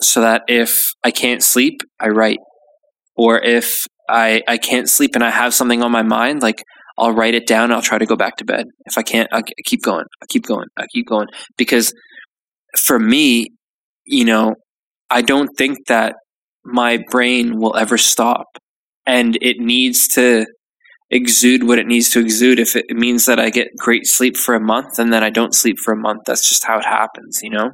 [0.00, 2.38] so that if i can't sleep i write
[3.18, 3.74] or if
[4.08, 6.62] i i can't sleep and i have something on my mind like
[7.00, 7.70] I'll write it down.
[7.70, 8.66] I'll try to go back to bed.
[8.86, 10.06] If I can't, I'll keep going.
[10.20, 10.66] I keep going.
[10.76, 11.28] I keep going.
[11.56, 11.92] Because
[12.76, 13.50] for me,
[14.04, 14.56] you know,
[15.08, 16.16] I don't think that
[16.64, 18.46] my brain will ever stop.
[19.06, 20.44] And it needs to
[21.10, 22.58] exude what it needs to exude.
[22.58, 25.54] If it means that I get great sleep for a month and then I don't
[25.54, 27.70] sleep for a month, that's just how it happens, you know?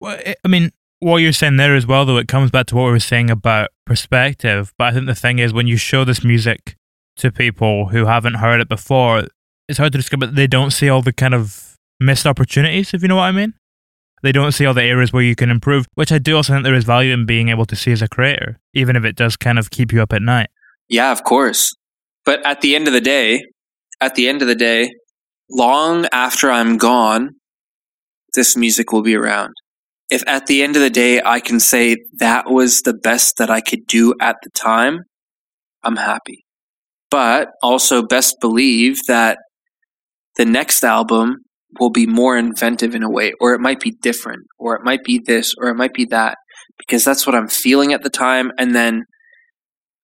[0.00, 0.70] Well, I- I mean,
[1.00, 3.30] what you're saying there as well, though, it comes back to what we were saying
[3.30, 4.72] about perspective.
[4.78, 6.76] But I think the thing is, when you show this music
[7.16, 9.24] to people who haven't heard it before,
[9.68, 10.34] it's hard to describe it.
[10.34, 13.54] They don't see all the kind of missed opportunities, if you know what I mean.
[14.22, 16.64] They don't see all the areas where you can improve, which I do also think
[16.64, 19.36] there is value in being able to see as a creator, even if it does
[19.36, 20.48] kind of keep you up at night.
[20.88, 21.74] Yeah, of course.
[22.24, 23.44] But at the end of the day,
[24.00, 24.90] at the end of the day,
[25.50, 27.30] long after I'm gone,
[28.34, 29.54] this music will be around.
[30.08, 33.50] If at the end of the day I can say that was the best that
[33.50, 35.00] I could do at the time,
[35.82, 36.44] I'm happy.
[37.10, 39.38] But also, best believe that
[40.36, 41.36] the next album
[41.78, 45.04] will be more inventive in a way, or it might be different, or it might
[45.04, 46.36] be this, or it might be that,
[46.78, 48.50] because that's what I'm feeling at the time.
[48.58, 49.04] And then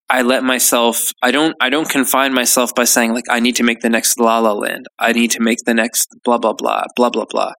[0.09, 3.63] I let myself I don't I don't confine myself by saying like I need to
[3.63, 4.87] make the next La La Land.
[4.99, 7.53] I need to make the next blah blah blah blah blah blah.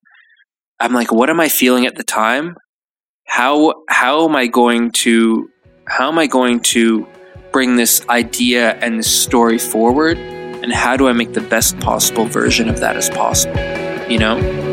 [0.80, 2.56] I'm like what am I feeling at the time?
[3.26, 5.50] How how am I going to
[5.86, 7.08] how am I going to
[7.52, 12.26] bring this idea and this story forward and how do I make the best possible
[12.26, 13.60] version of that as possible?
[14.10, 14.73] You know?